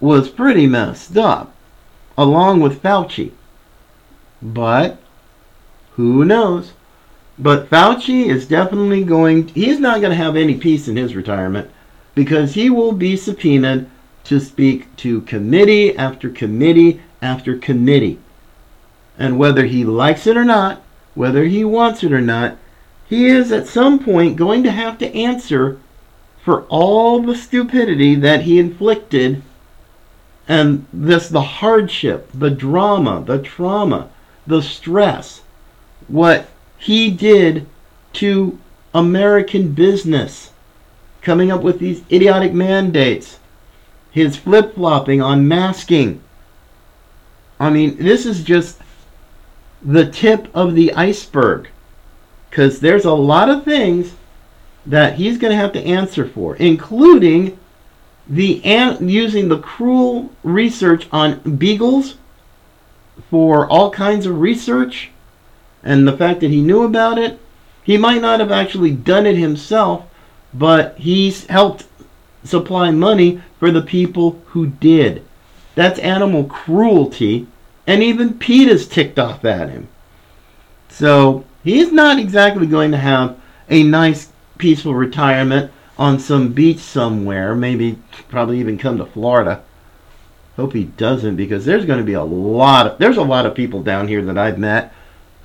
was 0.00 0.28
pretty 0.28 0.66
messed 0.66 1.16
up 1.16 1.54
along 2.16 2.60
with 2.60 2.82
Fauci. 2.82 3.32
But 4.42 4.98
who 5.92 6.24
knows? 6.24 6.72
But 7.38 7.70
Fauci 7.70 8.26
is 8.26 8.46
definitely 8.46 9.04
going, 9.04 9.48
he's 9.48 9.80
not 9.80 10.00
going 10.00 10.10
to 10.10 10.24
have 10.24 10.36
any 10.36 10.56
peace 10.56 10.88
in 10.88 10.96
his 10.96 11.16
retirement 11.16 11.70
because 12.14 12.54
he 12.54 12.68
will 12.68 12.92
be 12.92 13.16
subpoenaed 13.16 13.88
to 14.24 14.40
speak 14.40 14.94
to 14.96 15.22
committee 15.22 15.96
after 15.96 16.28
committee 16.28 17.00
after 17.22 17.56
committee. 17.56 18.18
And 19.18 19.38
whether 19.38 19.64
he 19.64 19.84
likes 19.84 20.26
it 20.26 20.36
or 20.36 20.44
not, 20.44 20.82
whether 21.14 21.44
he 21.44 21.64
wants 21.64 22.02
it 22.04 22.12
or 22.12 22.20
not, 22.20 22.56
he 23.08 23.26
is 23.26 23.50
at 23.52 23.66
some 23.66 23.98
point 23.98 24.36
going 24.36 24.62
to 24.62 24.70
have 24.70 24.98
to 24.98 25.14
answer 25.14 25.80
for 26.42 26.62
all 26.68 27.20
the 27.20 27.34
stupidity 27.34 28.14
that 28.14 28.42
he 28.42 28.58
inflicted 28.58 29.42
and 30.50 30.84
this 30.92 31.28
the 31.28 31.40
hardship, 31.40 32.28
the 32.34 32.50
drama, 32.50 33.22
the 33.24 33.38
trauma, 33.38 34.10
the 34.48 34.60
stress, 34.60 35.42
what 36.08 36.48
he 36.76 37.08
did 37.08 37.68
to 38.14 38.58
American 38.92 39.70
business, 39.70 40.50
coming 41.22 41.52
up 41.52 41.62
with 41.62 41.78
these 41.78 42.02
idiotic 42.10 42.52
mandates, 42.52 43.38
his 44.10 44.34
flip 44.34 44.74
flopping 44.74 45.22
on 45.22 45.46
masking. 45.46 46.20
I 47.60 47.70
mean, 47.70 47.96
this 47.98 48.26
is 48.26 48.42
just 48.42 48.80
the 49.80 50.10
tip 50.10 50.48
of 50.52 50.74
the 50.74 50.92
iceberg 50.94 51.68
because 52.50 52.80
there's 52.80 53.04
a 53.04 53.12
lot 53.12 53.48
of 53.48 53.62
things 53.62 54.14
that 54.84 55.14
he's 55.14 55.38
going 55.38 55.52
to 55.52 55.56
have 55.56 55.74
to 55.74 55.86
answer 55.86 56.26
for, 56.26 56.56
including 56.56 57.56
the 58.30 58.64
an- 58.64 59.06
using 59.08 59.48
the 59.48 59.58
cruel 59.58 60.30
research 60.42 61.06
on 61.12 61.56
beagles 61.56 62.16
for 63.28 63.68
all 63.68 63.90
kinds 63.90 64.24
of 64.24 64.40
research 64.40 65.10
and 65.82 66.08
the 66.08 66.16
fact 66.16 66.40
that 66.40 66.50
he 66.50 66.62
knew 66.62 66.84
about 66.84 67.18
it. 67.18 67.38
He 67.82 67.98
might 67.98 68.22
not 68.22 68.40
have 68.40 68.52
actually 68.52 68.92
done 68.92 69.26
it 69.26 69.36
himself 69.36 70.04
but 70.52 70.98
he's 70.98 71.46
helped 71.46 71.86
supply 72.44 72.90
money 72.90 73.40
for 73.58 73.70
the 73.70 73.82
people 73.82 74.40
who 74.46 74.66
did. 74.66 75.24
That's 75.74 75.98
animal 76.00 76.44
cruelty 76.44 77.46
and 77.86 78.02
even 78.02 78.38
PETA's 78.38 78.86
ticked 78.86 79.18
off 79.18 79.44
at 79.44 79.70
him. 79.70 79.88
So 80.88 81.44
he's 81.62 81.92
not 81.92 82.18
exactly 82.18 82.66
going 82.66 82.90
to 82.90 82.96
have 82.96 83.38
a 83.68 83.82
nice 83.82 84.32
peaceful 84.58 84.94
retirement 84.94 85.70
on 86.00 86.18
some 86.18 86.52
beach 86.52 86.80
somewhere 86.80 87.54
maybe 87.54 87.96
probably 88.28 88.58
even 88.58 88.76
come 88.76 88.98
to 88.98 89.06
florida 89.06 89.62
Hope 90.60 90.74
he 90.74 90.84
doesn't 90.84 91.36
because 91.36 91.64
there's 91.64 91.86
going 91.86 92.00
to 92.00 92.04
be 92.04 92.12
a 92.12 92.22
lot 92.22 92.86
of 92.86 92.98
there's 92.98 93.16
a 93.16 93.22
lot 93.22 93.46
of 93.46 93.54
people 93.54 93.82
down 93.82 94.08
here 94.08 94.20
that 94.22 94.36
I've 94.36 94.58
met 94.58 94.92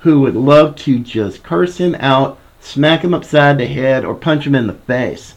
who 0.00 0.20
would 0.20 0.34
love 0.34 0.76
to 0.76 0.98
just 0.98 1.42
curse 1.42 1.78
him 1.78 1.94
out, 1.94 2.38
smack 2.60 3.02
him 3.02 3.14
upside 3.14 3.56
the 3.56 3.66
head, 3.66 4.04
or 4.04 4.14
punch 4.14 4.46
him 4.46 4.54
in 4.54 4.66
the 4.66 4.74
face 4.74 5.34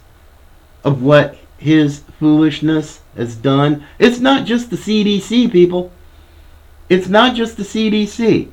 of 0.83 1.01
what 1.01 1.37
his 1.57 1.99
foolishness 2.19 2.99
has 3.15 3.35
done. 3.35 3.85
It's 3.99 4.19
not 4.19 4.45
just 4.45 4.69
the 4.69 4.75
CDC, 4.75 5.49
people. 5.49 5.93
It's 6.89 7.07
not 7.07 7.35
just 7.35 7.55
the 7.55 7.63
CDC. 7.63 8.49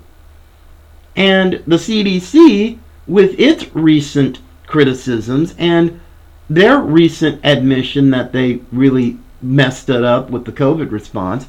And 1.17 1.55
the 1.67 1.77
CDC, 1.77 2.79
with 3.09 3.39
its 3.41 3.75
recent 3.75 4.39
criticisms 4.67 5.57
and 5.59 6.01
their 6.49 6.79
recent 6.79 7.45
admission 7.45 8.11
that 8.11 8.33
they 8.33 8.61
really 8.73 9.19
messed 9.43 9.89
it 9.89 10.05
up 10.05 10.31
with 10.31 10.45
the 10.45 10.53
COVID 10.53 10.91
response. 10.91 11.47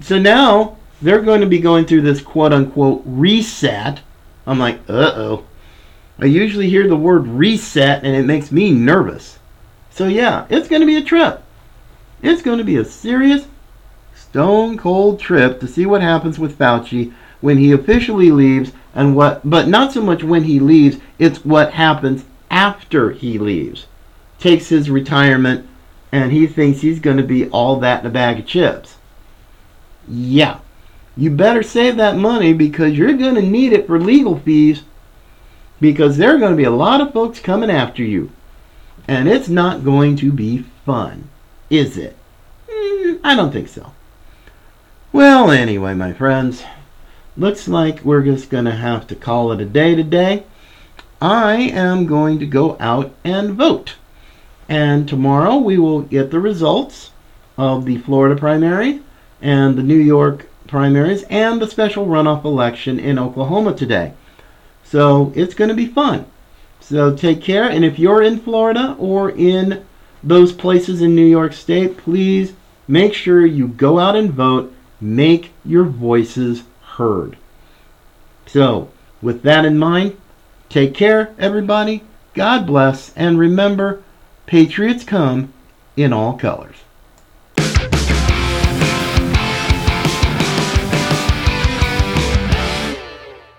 So 0.00 0.18
now 0.18 0.76
they're 1.00 1.20
going 1.20 1.40
to 1.40 1.46
be 1.46 1.58
going 1.58 1.84
through 1.84 2.02
this 2.02 2.20
quote 2.20 2.52
unquote 2.52 3.02
reset. 3.04 4.00
I'm 4.46 4.58
like, 4.58 4.78
uh 4.88 5.12
oh. 5.14 5.44
I 6.18 6.26
usually 6.26 6.70
hear 6.70 6.86
the 6.86 6.96
word 6.96 7.26
reset 7.26 8.04
and 8.04 8.14
it 8.14 8.24
makes 8.24 8.52
me 8.52 8.72
nervous. 8.72 9.38
So 9.90 10.06
yeah, 10.06 10.46
it's 10.48 10.68
going 10.68 10.80
to 10.80 10.86
be 10.86 10.96
a 10.96 11.02
trip. 11.02 11.42
It's 12.22 12.42
going 12.42 12.58
to 12.58 12.64
be 12.64 12.76
a 12.76 12.84
serious, 12.84 13.46
stone 14.14 14.78
cold 14.78 15.20
trip 15.20 15.60
to 15.60 15.68
see 15.68 15.86
what 15.86 16.02
happens 16.02 16.38
with 16.38 16.58
Fauci 16.58 17.12
when 17.40 17.58
he 17.58 17.72
officially 17.72 18.30
leaves 18.30 18.72
and 18.94 19.14
what, 19.14 19.48
but 19.48 19.68
not 19.68 19.92
so 19.92 20.00
much 20.00 20.24
when 20.24 20.44
he 20.44 20.58
leaves, 20.58 20.98
it's 21.18 21.44
what 21.44 21.74
happens 21.74 22.24
after 22.50 23.10
he 23.10 23.38
leaves. 23.38 23.86
Takes 24.44 24.68
his 24.68 24.90
retirement 24.90 25.66
and 26.12 26.30
he 26.30 26.46
thinks 26.46 26.82
he's 26.82 27.00
going 27.00 27.16
to 27.16 27.22
be 27.22 27.48
all 27.48 27.80
that 27.80 28.02
in 28.02 28.06
a 28.06 28.10
bag 28.10 28.40
of 28.40 28.46
chips. 28.46 28.98
Yeah, 30.06 30.58
you 31.16 31.30
better 31.30 31.62
save 31.62 31.96
that 31.96 32.18
money 32.18 32.52
because 32.52 32.92
you're 32.92 33.14
going 33.14 33.36
to 33.36 33.40
need 33.40 33.72
it 33.72 33.86
for 33.86 33.98
legal 33.98 34.38
fees 34.38 34.82
because 35.80 36.18
there 36.18 36.36
are 36.36 36.38
going 36.38 36.52
to 36.52 36.58
be 36.58 36.64
a 36.64 36.70
lot 36.70 37.00
of 37.00 37.14
folks 37.14 37.40
coming 37.40 37.70
after 37.70 38.02
you. 38.02 38.32
And 39.08 39.30
it's 39.30 39.48
not 39.48 39.82
going 39.82 40.14
to 40.16 40.30
be 40.30 40.66
fun, 40.84 41.30
is 41.70 41.96
it? 41.96 42.14
Mm, 42.68 43.20
I 43.24 43.34
don't 43.34 43.50
think 43.50 43.68
so. 43.68 43.94
Well, 45.10 45.50
anyway, 45.50 45.94
my 45.94 46.12
friends, 46.12 46.64
looks 47.34 47.66
like 47.66 48.04
we're 48.04 48.24
just 48.24 48.50
going 48.50 48.66
to 48.66 48.72
have 48.72 49.06
to 49.06 49.14
call 49.14 49.52
it 49.52 49.60
a 49.62 49.64
day 49.64 49.94
today. 49.94 50.44
I 51.22 51.54
am 51.54 52.04
going 52.04 52.38
to 52.40 52.46
go 52.46 52.76
out 52.78 53.14
and 53.24 53.52
vote. 53.52 53.94
And 54.68 55.08
tomorrow 55.08 55.56
we 55.56 55.78
will 55.78 56.02
get 56.02 56.30
the 56.30 56.40
results 56.40 57.10
of 57.56 57.84
the 57.84 57.98
Florida 57.98 58.36
primary 58.36 59.00
and 59.42 59.76
the 59.76 59.82
New 59.82 59.98
York 59.98 60.48
primaries 60.66 61.24
and 61.24 61.60
the 61.60 61.68
special 61.68 62.06
runoff 62.06 62.44
election 62.44 62.98
in 62.98 63.18
Oklahoma 63.18 63.74
today. 63.74 64.14
So 64.84 65.32
it's 65.34 65.54
going 65.54 65.68
to 65.68 65.74
be 65.74 65.86
fun. 65.86 66.26
So 66.80 67.14
take 67.16 67.40
care. 67.40 67.68
And 67.68 67.84
if 67.84 67.98
you're 67.98 68.22
in 68.22 68.38
Florida 68.38 68.96
or 68.98 69.30
in 69.30 69.84
those 70.22 70.52
places 70.52 71.02
in 71.02 71.14
New 71.14 71.26
York 71.26 71.52
State, 71.52 71.96
please 71.96 72.54
make 72.88 73.14
sure 73.14 73.44
you 73.44 73.68
go 73.68 73.98
out 73.98 74.16
and 74.16 74.30
vote. 74.30 74.72
Make 75.00 75.52
your 75.64 75.84
voices 75.84 76.62
heard. 76.96 77.36
So, 78.46 78.90
with 79.20 79.42
that 79.42 79.64
in 79.64 79.78
mind, 79.78 80.16
take 80.68 80.94
care, 80.94 81.34
everybody. 81.38 82.04
God 82.34 82.66
bless. 82.66 83.12
And 83.14 83.38
remember, 83.38 84.02
Patriots 84.46 85.04
come 85.04 85.52
in 85.96 86.12
all 86.12 86.34
colors. 86.36 86.83